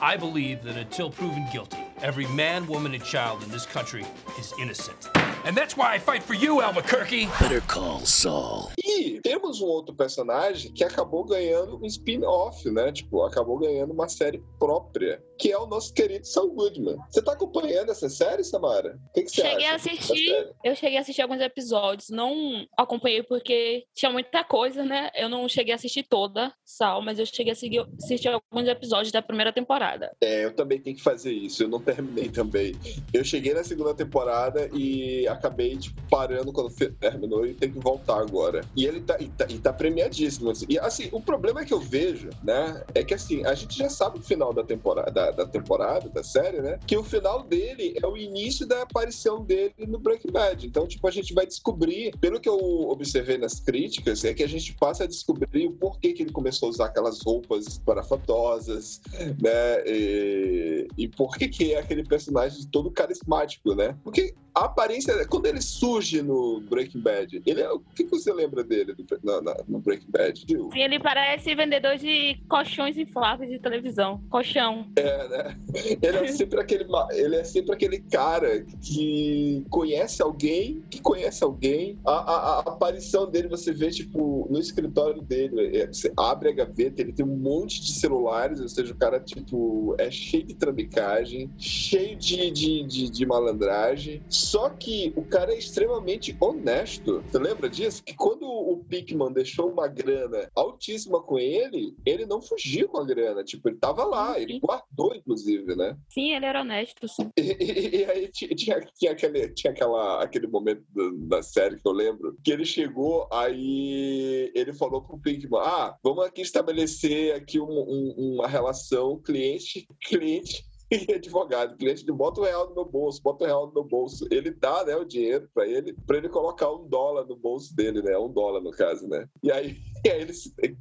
[0.03, 4.05] I believe that until proven guilty, every man, woman, and child in this country
[4.39, 5.09] is innocent.
[5.49, 7.27] And that's why I fight for you, Albuquerque.
[7.41, 8.69] Better call Saul.
[8.85, 12.93] E temos um outro personagem que acabou ganhando um spin-off, né?
[12.93, 16.99] Tipo, acabou ganhando uma série própria, que é o nosso querido Saul Goodman.
[17.09, 18.99] Você tá acompanhando essa série, Samara?
[19.09, 19.91] O que, que você Cheguei a acha?
[19.91, 25.09] assistir, eu cheguei a assistir alguns episódios, não acompanhei porque tinha muita coisa, né?
[25.15, 29.13] Eu não cheguei a assistir toda, Sal, mas eu cheguei a seguir- assistir alguns episódios
[29.13, 30.11] da primeira temporada.
[30.21, 31.63] É, eu também tenho que fazer isso.
[31.63, 32.75] Eu não terminei também.
[33.15, 38.21] Eu cheguei na segunda temporada e acabei tipo, parando quando terminou e tenho que voltar
[38.21, 38.61] agora.
[38.77, 40.51] E ele tá, e tá, e tá premiadíssimo.
[40.51, 40.67] assim.
[40.69, 44.19] E assim, o problema que eu vejo, né, é que assim, a gente já sabe
[44.19, 46.79] o final da temporada, da, da temporada, da série, né?
[46.87, 50.67] Que o final dele é o início da aparição dele no Breaking Bad.
[50.67, 52.59] Então, tipo, a gente vai descobrir, pelo que eu
[52.89, 56.69] observei nas críticas, é que a gente passa a descobrir o porquê que ele começou
[56.69, 59.01] a usar aquelas roupas parafatosas,
[59.41, 59.83] né?
[59.87, 63.97] E, e por que que é aquele personagem todo carismático, né?
[64.03, 68.33] Porque a aparência, quando ele surge no Breaking Bad, ele é, o que, que você
[68.33, 70.39] lembra dele do- na- na- no Breaking Bad?
[70.47, 74.21] Sim, ele parece vendedor de colchões infláveis de televisão.
[74.31, 74.91] Colchão.
[74.97, 75.59] É, né?
[76.03, 81.99] Ele é sempre aquele, ele é sempre aquele cara que conhece alguém, que conhece alguém.
[82.07, 86.53] A, a- a aparição dele você vê tipo no escritório dele, é, você abre a
[86.53, 90.55] gaveta, ele tem um monte de celulares, ou seja, o cara tipo é cheio de
[90.55, 94.23] trambicagem, cheio de, de, de, de malandragem.
[94.51, 97.23] Só que o cara é extremamente honesto.
[97.23, 98.03] Você lembra disso?
[98.03, 103.05] Que quando o Pickman deixou uma grana altíssima com ele, ele não fugiu com a
[103.05, 103.45] grana.
[103.45, 105.95] Tipo, ele tava lá, ele guardou, inclusive, né?
[106.09, 107.29] Sim, ele era honesto, sim.
[107.37, 110.83] E, e- e aí ti- tinha, tinha, aquele, tinha aquela, aquele momento
[111.29, 116.25] da série que eu lembro, que ele chegou, aí ele falou pro Pinkman, ah, vamos
[116.25, 121.77] aqui estabelecer aqui um- um- uma relação cliente, cliente e advogado.
[121.77, 124.27] Cliente ele bota o real no meu bolso, bota o real no meu bolso.
[124.31, 128.03] Ele dá, né, o dinheiro pra ele, pra ele colocar um dólar no bolso dele,
[128.03, 128.17] né?
[128.19, 129.29] Um dólar, no caso, né?
[129.43, 130.33] E aí, e aí ele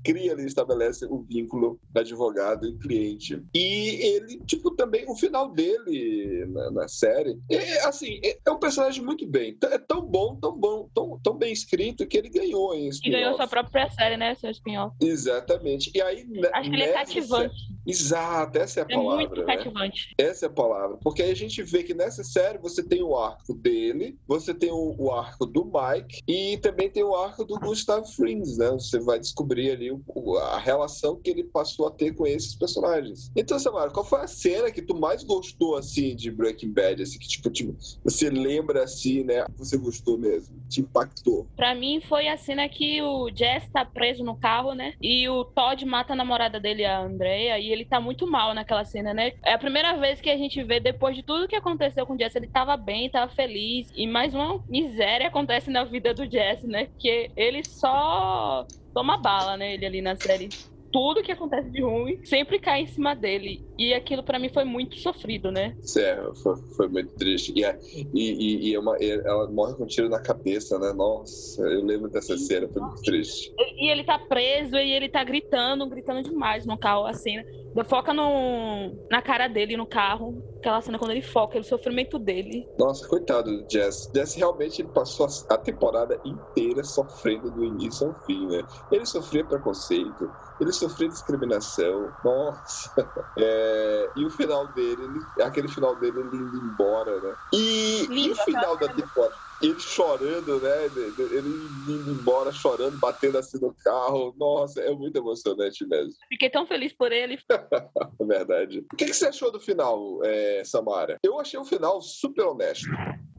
[0.03, 3.41] cria ali, estabelece o vínculo advogado e cliente.
[3.53, 8.59] E ele, tipo, também, o final dele na, na série, é, assim, é, é um
[8.59, 9.57] personagem muito bem.
[9.63, 13.35] É tão bom, tão bom, tão, tão bem escrito que ele ganhou em E ganhou
[13.35, 14.35] sua própria série, né?
[14.35, 14.95] Seu spin-off.
[15.01, 15.91] Exatamente.
[15.93, 17.55] E aí, ne- Acho que ele é cativante.
[17.55, 19.15] série- Exato, essa é a É palavra.
[19.27, 19.55] muito né?
[19.57, 20.13] cativante.
[20.17, 20.97] Essa é a palavra.
[21.01, 24.71] Porque aí a gente vê que nessa série você tem o arco dele, você tem
[24.71, 28.71] o, o arco do Mike e também tem o arco do Gustav Frings, né?
[28.71, 33.31] Você vai descobrir ali o- a relação que ele passou a ter com esses personagens.
[33.35, 37.01] Então, Samara, qual foi a cena que tu mais gostou, assim, de Breaking Bad?
[37.01, 39.45] Assim, que, tipo, tipo, você lembra, assim, né?
[39.57, 41.47] Você gostou mesmo, te impactou.
[41.55, 44.93] Pra mim foi a cena que o Jess tá preso no carro, né?
[45.01, 48.83] E o Todd mata a namorada dele, a Andrea, e ele tá muito mal naquela
[48.83, 49.31] cena, né?
[49.45, 52.17] É a primeira vez que a gente vê, depois de tudo que aconteceu com o
[52.19, 53.89] Jess, ele tava bem, tava feliz.
[53.95, 56.89] E mais uma miséria acontece na vida do Jess, né?
[56.99, 58.65] Que ele só
[58.97, 59.75] toma bala, né?
[59.75, 60.49] Ele ali na série.
[60.91, 63.63] Tudo que acontece de ruim sempre cai em cima dele.
[63.77, 65.75] E aquilo pra mim foi muito sofrido, né?
[65.81, 67.53] Sério, foi, foi muito triste.
[67.55, 67.77] E, a-
[68.13, 70.91] e, e- é uma- ela morre com um tiro na cabeça, né?
[70.93, 73.53] Nossa, eu lembro dessa cena, foi muito triste.
[73.79, 77.45] E ele tá preso e ele tá gritando, gritando demais no carro, a cena.
[77.85, 80.43] Foca no, na cara dele no carro.
[80.59, 82.67] Aquela cena quando ele foca, o sofrimento dele.
[82.79, 84.09] Nossa, coitado do Jess.
[84.13, 88.65] Jess realmente ele passou a, a temporada inteira sofrendo do início ao fim, né?
[88.89, 92.15] Ele sofria preconceito, ele sofria discriminação.
[92.23, 92.89] Nossa.
[93.39, 93.66] É,
[94.15, 97.35] e o final dele, ele- aquele final dele, ele indo embora, né?
[97.53, 100.85] E, e Lindo, o final da temporada, ele chorando, né?
[100.85, 104.33] Ele indo embora, chorando, batendo assim no carro.
[104.37, 106.13] Nossa, é muito emocionante mesmo.
[106.29, 107.39] Fiquei tão feliz por ele.
[107.49, 108.85] É verdade.
[108.91, 111.17] O que, que você achou do final, é, Samara?
[111.23, 112.87] Eu achei o final super honesto.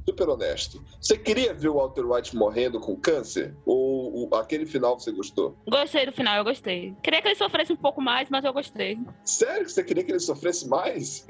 [0.08, 0.82] Super honesto.
[0.98, 3.54] Você queria ver o Walter White morrendo com câncer?
[3.66, 5.54] Ou aquele final você gostou?
[5.68, 6.94] Gostei do final, eu gostei.
[7.02, 8.98] Queria que ele sofresse um pouco mais, mas eu gostei.
[9.22, 11.26] Sério que você queria que ele sofresse mais?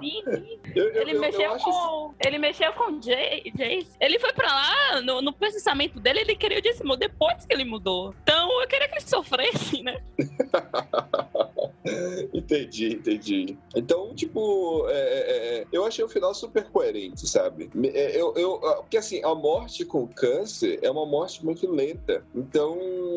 [0.00, 0.58] Sim, sim.
[0.74, 2.14] Eu, eu- Ele eu- eu mexeu com.
[2.24, 3.96] Ele mexeu com o Jay, Jace.
[4.00, 7.64] Ele foi pra lá, no, no processamento dele, ele queria o dízimo depois que ele
[7.64, 8.14] mudou.
[8.22, 10.00] Então eu queria que ele sofresse, né?
[12.34, 13.58] Entendi, entendi.
[13.74, 17.70] Então, tipo, é, é, é, eu achei o final super coerente, sabe?
[17.74, 21.70] Me- é, Eu, eu, ah, porque assim, a morte com câncer é uma morte muito
[21.70, 22.26] lenta.
[22.34, 22.76] Então,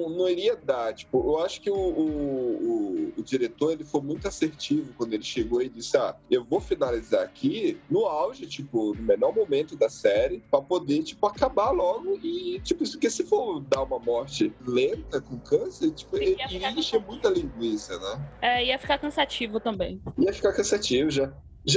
[0.09, 0.93] não iria dar.
[0.93, 5.23] Tipo, eu acho que o, o, o- o diretor ele foi muito assertivo quando ele
[5.23, 9.89] chegou e disse: Ah, eu vou finalizar aqui no auge, tipo, no menor momento da
[9.89, 15.21] série, pra poder, tipo, acabar logo e, tipo, porque se for dar uma morte lenta
[15.21, 16.37] com câncer, tipo, ele
[16.77, 18.25] encher muita linguiça, né?
[18.41, 20.01] É, ia ficar cansativo também.
[20.17, 21.31] ia ficar cansativo já.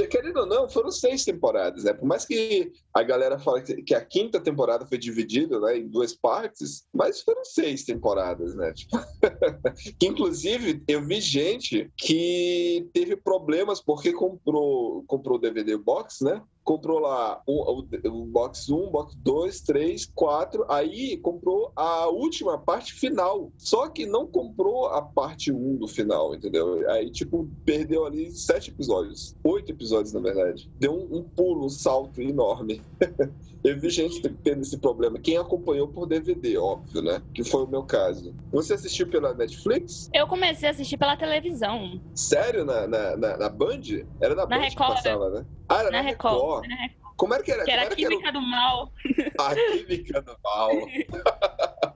[0.09, 1.93] Querendo ou não, foram seis temporadas, né?
[1.93, 6.13] Por mais que a galera fala que a quinta temporada foi dividida né, em duas
[6.13, 8.73] partes, mas foram seis temporadas, né?
[8.73, 8.97] Tipo,
[10.01, 16.41] inclusive eu vi gente que teve problemas porque comprou comprou o DVD box, né?
[16.65, 22.57] Comprou lá o, o, o box 1, box 2, 3, 4, aí comprou a última
[22.57, 23.51] parte final.
[23.57, 26.89] Só que não comprou a parte 1 do final, entendeu?
[26.89, 29.35] Aí, tipo, perdeu ali sete episódios.
[29.43, 30.69] Oito episódios, na verdade.
[30.79, 32.81] Deu um, um pulo, um salto enorme.
[33.65, 35.17] Eu vi gente tendo esse problema.
[35.17, 37.19] Quem acompanhou por DVD, óbvio, né?
[37.33, 38.31] Que foi o meu caso.
[38.51, 40.07] Você assistiu pela Netflix?
[40.13, 41.99] Eu comecei a assistir pela televisão.
[42.13, 42.63] Sério?
[42.63, 43.81] Na, na, na, na Band?
[44.21, 44.71] Era na, Na Band Record.
[44.75, 45.45] que passava, né?
[45.69, 46.65] Ah, era na, Na Record.
[46.65, 46.95] Record.
[47.17, 47.63] Como era que era?
[47.63, 48.91] Que era Como a que era Química do Mal.
[49.39, 50.71] a Química do Mal?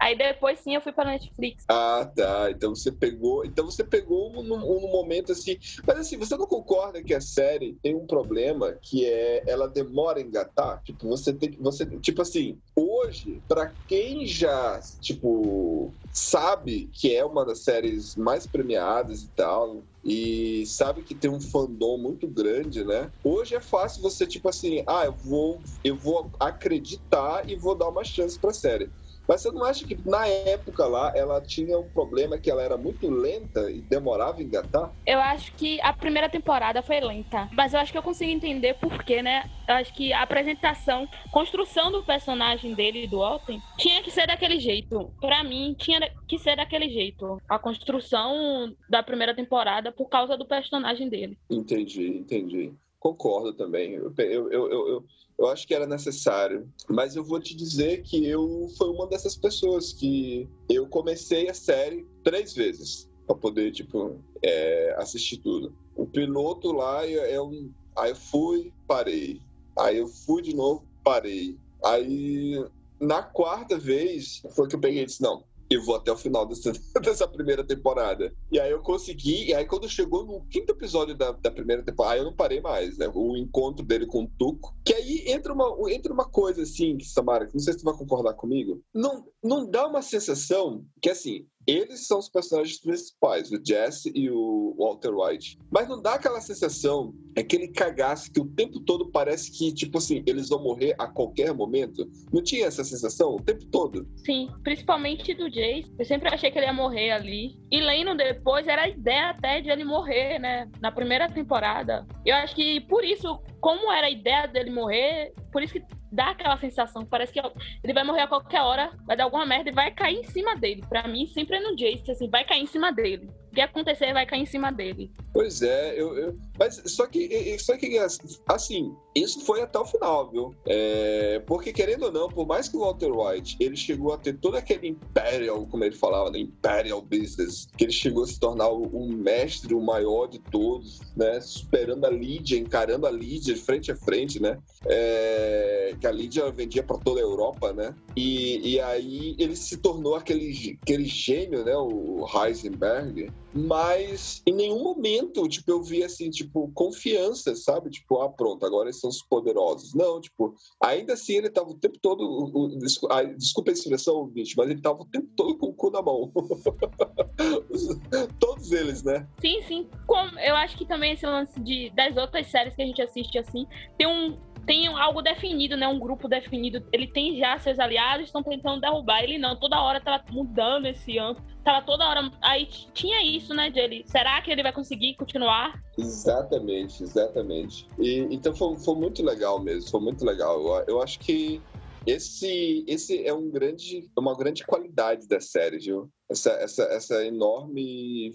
[0.00, 1.64] Aí depois sim eu fui pra Netflix.
[1.68, 2.50] Ah, tá.
[2.50, 3.44] Então você pegou.
[3.44, 5.56] Então você pegou num, num momento assim.
[5.86, 10.18] Mas assim, você não concorda que a série tem um problema que é ela demora
[10.18, 10.82] a engatar?
[10.82, 11.58] Tipo, você tem que.
[11.60, 18.46] Você, tipo assim, hoje, pra quem já, tipo, sabe que é uma das séries mais
[18.46, 19.84] premiadas e tal.
[20.02, 23.12] E sabe que tem um fandom muito grande, né?
[23.22, 27.90] Hoje é fácil você, tipo assim, ah, eu vou, eu vou acreditar e vou dar
[27.90, 28.90] uma chance pra série.
[29.30, 32.76] Mas você não acha que na época lá ela tinha um problema que ela era
[32.76, 34.92] muito lenta e demorava a engatar?
[35.06, 38.74] Eu acho que a primeira temporada foi lenta, mas eu acho que eu consigo entender
[38.74, 39.48] por quê, né?
[39.68, 44.58] Eu acho que a apresentação, construção do personagem dele, do Alten, tinha que ser daquele
[44.58, 45.12] jeito.
[45.20, 47.40] Pra mim, tinha que ser daquele jeito.
[47.48, 51.38] A construção da primeira temporada por causa do personagem dele.
[51.48, 52.74] Entendi, entendi.
[53.00, 53.94] Concordo também.
[53.94, 55.04] Eu, eu, eu, eu, eu-
[55.38, 56.70] eu acho que era necessário.
[56.88, 61.54] Mas eu vou te dizer que eu fui uma dessas pessoas que eu comecei a
[61.54, 65.74] série três vezes para poder, tipo, é, assistir tudo.
[65.96, 67.72] O piloto lá é é um.
[67.96, 69.40] Aí eu fui, parei.
[69.78, 71.58] Aí eu fui de novo, parei.
[71.82, 72.54] Aí
[73.00, 76.44] na quarta vez foi que eu peguei e disse: não, eu vou até o final
[76.44, 78.34] dessa, dessa primeira temporada.
[78.50, 82.18] E aí eu consegui, e aí quando chegou no quinto episódio da, da primeira temporada,
[82.18, 83.08] eu não parei mais, né?
[83.14, 84.74] O encontro dele com o Tuco.
[84.84, 87.94] Que aí entra uma, entra uma coisa assim, Samara, que não sei se tu vai
[87.94, 88.82] concordar comigo.
[88.92, 91.46] Não, não dá uma sensação que assim.
[91.70, 95.56] Eles são os personagens principais, o Jesse e o Walter White.
[95.70, 100.22] Mas não dá aquela sensação, aquele cagaço que o tempo todo parece que, tipo assim,
[100.26, 102.10] eles vão morrer a qualquer momento.
[102.32, 104.06] Não tinha essa sensação o tempo todo?
[104.24, 105.92] Sim, principalmente do Jace.
[105.98, 107.56] Eu sempre achei que ele ia morrer ali.
[107.70, 110.68] E lendo depois, era a ideia até de ele morrer, né?
[110.80, 112.06] Na primeira temporada.
[112.26, 116.30] Eu acho que por isso, como era a ideia dele morrer, por isso que dá
[116.30, 117.04] aquela sensação.
[117.04, 117.40] Parece que
[117.82, 120.56] ele vai morrer a qualquer hora, vai dar alguma merda e vai cair em cima
[120.56, 120.82] dele.
[120.88, 123.30] Pra mim, sempre é no Jace, assim, vai cair em cima dele.
[123.50, 125.10] O que acontecer vai cair em cima dele.
[125.32, 127.98] Pois é, eu, eu- mas só que, só que
[128.46, 130.54] assim, isso foi até o final, viu?
[130.66, 134.36] É, porque querendo ou não, por mais que o Walter White ele chegou a ter
[134.36, 138.68] todo aquele imperial, como ele falava, né, imperial business, que ele chegou a se tornar
[138.68, 141.40] o, o mestre, o maior de todos, né?
[141.40, 144.58] Superando a Lídia, encarando a Lídia de frente a frente, né?
[144.84, 147.94] É, que a Lídia vendia para toda a Europa, né?
[148.14, 151.74] E, e aí ele se tornou aquele, aquele gênio, né?
[151.74, 153.32] O Heisenberg.
[153.52, 157.90] Mas em nenhum momento, tipo, eu vi assim, tipo, confiança, sabe?
[157.90, 159.94] Tipo, ah, pronto, agora eles são os poderosos.
[159.94, 162.20] Não, tipo, ainda assim ele tava o tempo todo.
[162.22, 162.78] o-
[163.10, 166.02] ah, desculpa a expressão, ouvinte, mas ele tava o tempo todo com o cu na
[166.02, 166.32] mão.
[168.38, 169.26] Todos eles, né?
[169.40, 169.88] Sim, sim.
[170.06, 173.38] Como, eu acho que também esse lance de, das outras séries que a gente assiste
[173.38, 173.66] assim,
[173.98, 174.38] tem um.
[174.66, 175.88] Tem algo definido, né?
[175.88, 176.86] Um grupo definido.
[176.92, 179.24] Ele tem já seus aliados, estão tentando derrubar.
[179.24, 179.58] Ele não.
[179.58, 181.49] Toda hora tava mudando esse âmbito.
[181.64, 182.30] Tava toda hora.
[182.40, 184.04] Aí tinha isso, né, de ele.
[184.06, 185.82] Será que ele vai conseguir continuar?
[185.98, 187.86] Exatamente, exatamente.
[187.98, 190.58] E, então foi, foi muito legal mesmo, foi muito legal.
[190.60, 191.60] Eu, eu acho que
[192.06, 196.10] esse, esse é um grande, uma grande qualidade da série, viu?
[196.30, 198.32] Essa, essa, essa enorme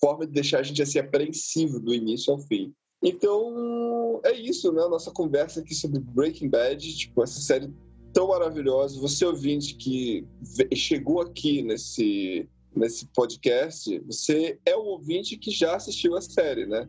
[0.00, 2.72] forma de deixar a gente assim apreensivo do início ao fim.
[3.02, 4.86] Então, é isso, né?
[4.88, 7.72] Nossa conversa aqui sobre Breaking Bad, tipo, essa série
[8.16, 8.98] tão maravilhosa.
[8.98, 10.26] Você ouvinte que
[10.74, 16.88] chegou aqui nesse, nesse podcast, você é um ouvinte que já assistiu a série, né?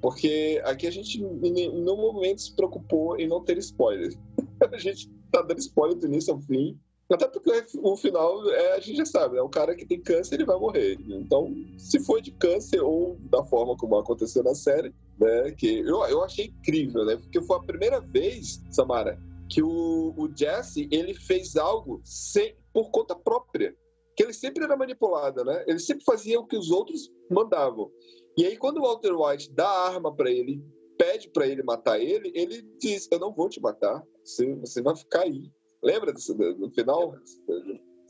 [0.00, 4.16] Porque aqui a gente em nenhum momento se preocupou em não ter spoiler.
[4.72, 6.78] A gente tá dando spoiler do início ao fim.
[7.10, 9.40] Até porque o final, é, a gente já sabe, né?
[9.40, 10.98] O cara que tem câncer, ele vai morrer.
[11.08, 15.50] Então, se for de câncer ou da forma como aconteceu na série, né?
[15.52, 17.16] Que eu, eu achei incrível, né?
[17.16, 19.18] Porque foi a primeira vez, Samara,
[19.48, 23.74] que o, o Jesse, ele fez algo sem, por conta própria.
[24.16, 25.64] Que ele sempre era manipulado, né?
[25.66, 27.90] Ele sempre fazia o que os outros mandavam.
[28.36, 30.62] E aí, quando o Walter White dá a arma pra ele,
[30.98, 34.96] pede pra ele matar ele, ele diz: Eu não vou te matar, você, você vai
[34.96, 35.50] ficar aí.
[35.82, 37.14] Lembra disso no final?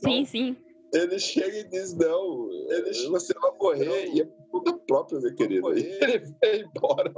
[0.03, 0.57] Sim, sim.
[0.93, 4.09] Ele chega e diz: Não, ele, você vai morrer.
[4.13, 5.71] E é por conta própria, meu querido.
[5.71, 7.13] Ele vai embora.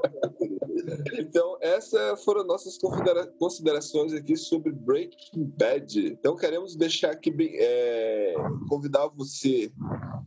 [1.20, 6.08] Então, essas foram nossas considera- considerações aqui sobre Breaking Bad.
[6.08, 8.34] Então, queremos deixar aqui, é,
[8.70, 9.72] convidar você,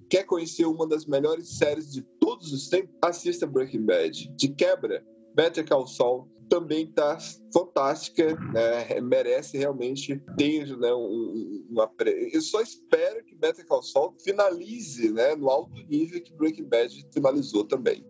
[0.09, 2.95] quer conhecer uma das melhores séries de todos os tempos?
[3.03, 4.29] Assista Breaking Bad.
[4.37, 7.19] De quebra, Better Call Saul também tá
[7.53, 9.01] fantástica, né?
[9.01, 11.91] merece realmente ter né, um- uma...
[12.33, 17.07] Eu só espero que Better Call Saul finalize né, no alto nível que Breaking Bad
[17.13, 18.05] finalizou também.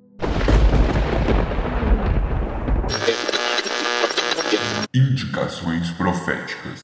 [4.95, 6.84] Indicações proféticas.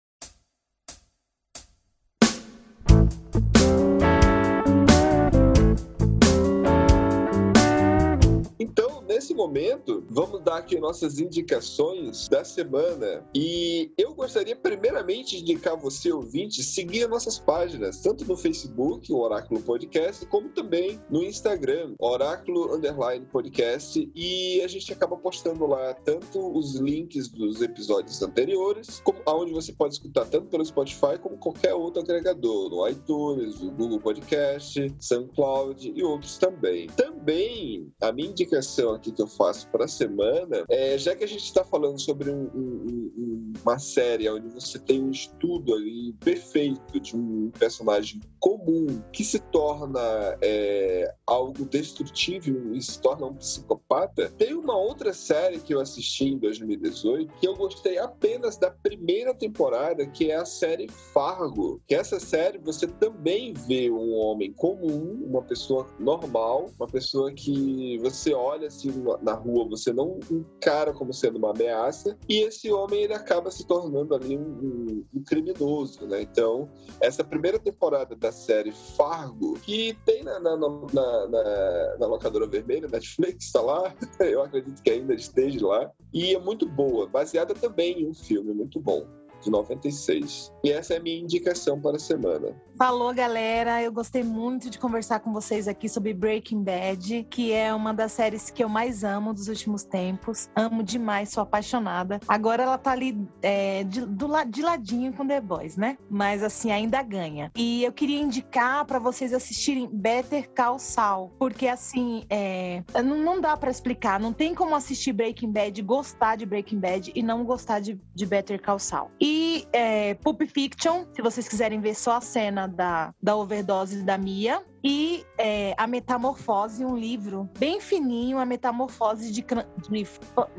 [9.20, 13.22] Nesse momento, vamos dar aqui nossas indicações da semana.
[13.34, 19.12] E eu gostaria, primeiramente, de indicar você, ouvinte, seguir as nossas páginas, tanto no Facebook,
[19.12, 24.10] o Oráculo Podcast, como também no Instagram, Oráculo Underline Podcast.
[24.14, 29.70] E a gente acaba postando lá tanto os links dos episódios anteriores, como aonde você
[29.70, 35.92] pode escutar tanto pelo Spotify como qualquer outro agregador, no iTunes, no Google Podcast, SoundCloud
[35.94, 36.86] e outros também.
[36.86, 41.28] Também, a minha indicação aqui que eu faço para a semana é, já que a
[41.28, 46.12] gente está falando sobre um- um- um- uma série onde você tem um estudo ali
[46.20, 50.00] perfeito de um personagem comum que se torna
[50.42, 56.24] é, algo destrutivo e se torna um psicopata, tem uma outra série que eu assisti
[56.26, 61.80] em 2018 que eu gostei apenas da primeira temporada, que é a série Fargo.
[61.86, 67.98] Que essa série você também vê um homem comum, uma pessoa normal, uma pessoa que
[67.98, 68.90] você olha assim
[69.22, 73.66] na rua, você não encara como sendo uma ameaça, e esse homem ele acaba se
[73.66, 76.22] tornando ali um, um- um criminoso, né?
[76.22, 76.68] Então,
[77.00, 82.88] essa primeira temporada da série Fargo, que tem na, na, na- na- na locadora vermelha,
[82.88, 88.02] Netflix, tá lá, eu acredito que ainda esteja lá, e é muito boa, baseada também
[88.02, 89.06] em um filme muito bom.
[89.42, 90.52] De 96.
[90.62, 92.54] E essa é a minha indicação para a semana.
[92.80, 93.82] Falou, galera.
[93.82, 98.10] Eu gostei muito de conversar com vocês aqui sobre Breaking Bad, que é uma das
[98.12, 100.48] séries que eu mais amo dos últimos tempos.
[100.56, 102.18] Amo demais, sou apaixonada.
[102.26, 105.98] Agora ela tá ali é, de, do de ladinho com The Boys, né?
[106.08, 107.52] Mas assim, ainda ganha.
[107.54, 113.42] E eu queria indicar para vocês assistirem Better Call Saul, porque assim, é, não, não
[113.42, 114.18] dá para explicar.
[114.18, 118.24] Não tem como assistir Breaking Bad, gostar de Breaking Bad e não gostar de, de
[118.24, 119.10] Better Call Saul.
[119.20, 124.16] E é, Pulp Fiction, se vocês quiserem ver só a cena da, da overdose da
[124.16, 124.62] Mia.
[124.82, 130.06] E é, A Metamorfose, um livro bem fininho, A Metamorfose de, de,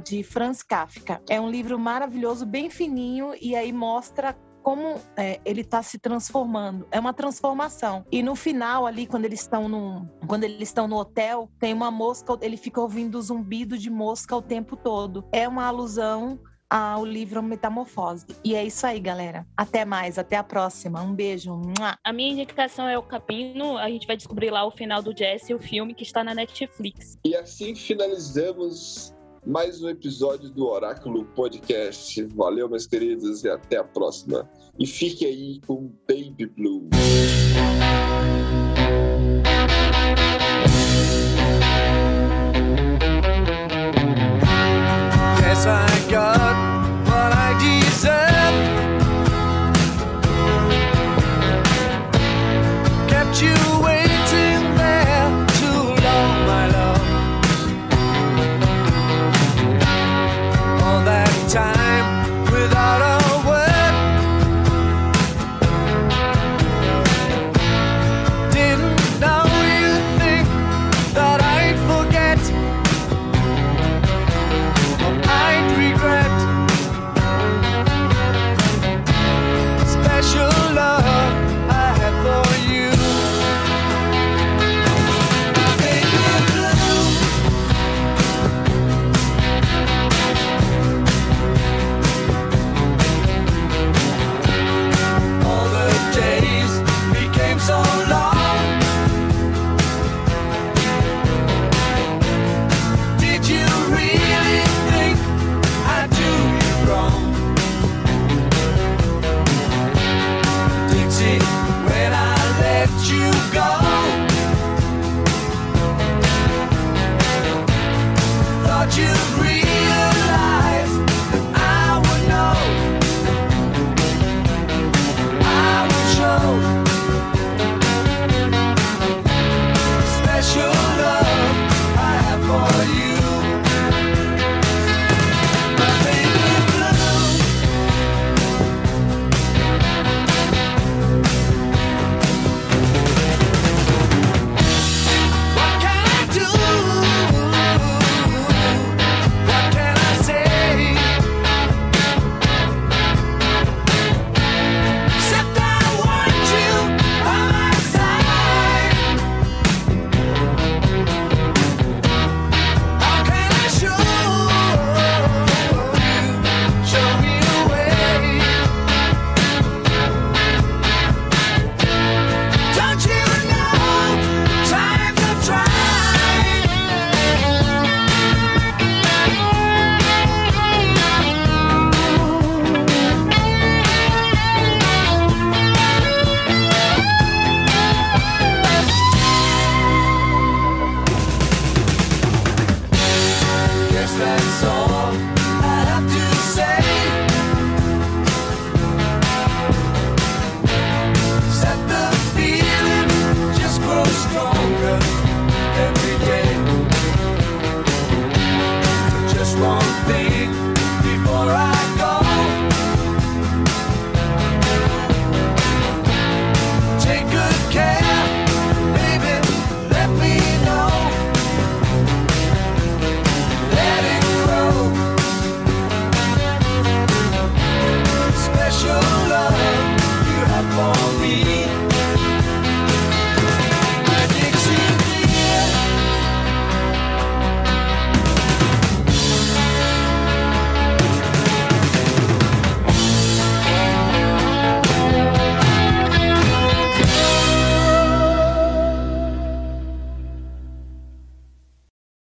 [0.03, 1.21] de Franz Kafka.
[1.27, 6.87] É um livro maravilhoso, bem fininho, e aí mostra como é, ele está se transformando.
[6.91, 8.05] É uma transformação.
[8.11, 11.91] E no final ali, quando eles estão no, quando eles estão no hotel, tem uma
[11.91, 12.37] mosca.
[12.41, 15.25] Ele fica ouvindo o zumbido de mosca o tempo todo.
[15.31, 16.39] É uma alusão
[16.71, 18.25] ao livro Metamorfose.
[18.45, 19.45] E é isso aí, galera.
[19.57, 21.01] Até mais, até a próxima.
[21.01, 21.61] Um beijo.
[22.01, 23.77] A minha indicação é o Capino.
[23.77, 27.17] A gente vai descobrir lá o final do Jesse, o filme que está na Netflix.
[27.25, 29.13] E assim finalizamos
[29.45, 32.23] mais um episódio do Oráculo Podcast.
[32.35, 34.49] Valeu, meus queridos, e até a próxima.
[34.79, 36.89] E fique aí com Baby Blue.
[45.53, 46.55] guess I got
[47.07, 48.30] what I deserve.